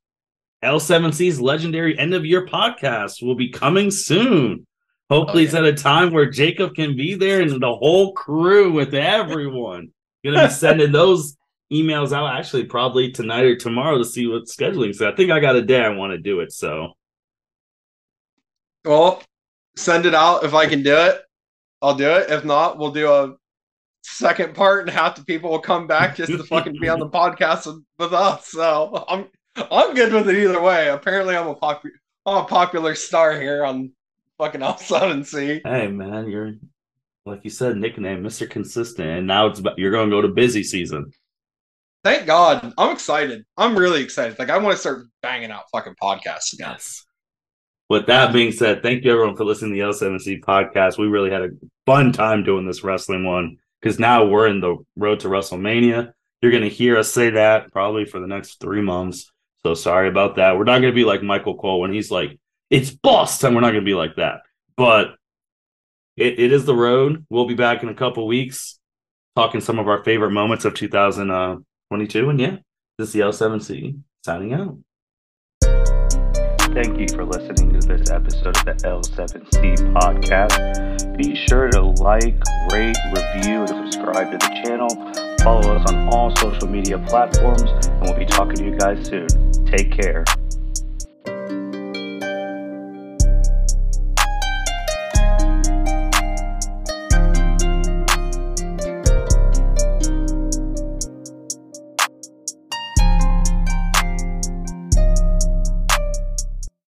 [0.64, 4.66] L7C's legendary end of year podcast will be coming soon.
[5.10, 5.48] Hopefully, oh, yeah.
[5.48, 9.92] it's at a time where Jacob can be there and the whole crew with everyone.
[10.34, 11.38] Gonna be sending those
[11.72, 14.96] emails out actually probably tonight or tomorrow to see what scheduling.
[14.96, 16.52] So I think I got a day I want to do it.
[16.52, 16.94] So,
[18.86, 19.22] well,
[19.76, 21.22] send it out if I can do it.
[21.82, 22.30] I'll do it.
[22.32, 23.36] If not, we'll do a
[24.02, 27.10] second part, and half the people will come back just to fucking be on the
[27.10, 28.48] podcast with, with us.
[28.48, 30.90] So I'm I'm good with it either way.
[30.90, 31.96] Apparently, I'm a popular
[32.26, 33.92] I'm a popular star here on
[34.38, 35.62] fucking All Seven C.
[35.64, 36.54] Hey man, you're
[37.28, 40.30] like you said, nickname Mister Consistent, and now it's about, you're going to go to
[40.30, 41.12] busy season.
[42.04, 43.46] Thank God, I'm excited.
[43.58, 44.40] I'm really excited.
[44.40, 46.72] Like I want to start banging out fucking podcasts again.
[46.72, 47.04] Yes.
[47.90, 50.98] With that being said, thank you everyone for listening to the L7C podcast.
[50.98, 51.50] We really had a
[51.86, 56.12] fun time doing this wrestling one because now we're in the road to WrestleMania.
[56.42, 59.32] You're going to hear us say that probably for the next three months.
[59.64, 60.58] So sorry about that.
[60.58, 62.38] We're not going to be like Michael Cole when he's like,
[62.70, 63.56] it's boss time.
[63.56, 64.42] We're not going to be like that.
[64.76, 65.16] But
[66.18, 67.26] it, it is the road.
[67.30, 68.80] We'll be back in a couple weeks
[69.36, 72.26] talking some of our favorite moments of 2022.
[72.26, 72.58] Uh, and yeah,
[72.98, 74.78] this is the L7C signing out.
[76.74, 81.18] Thank you for listening to this episode of the L7C podcast.
[81.18, 82.36] Be sure to like,
[82.72, 84.90] rate, review, and subscribe to the channel.
[85.44, 89.28] Follow us on all social media platforms, and we'll be talking to you guys soon.
[89.66, 90.24] Take care.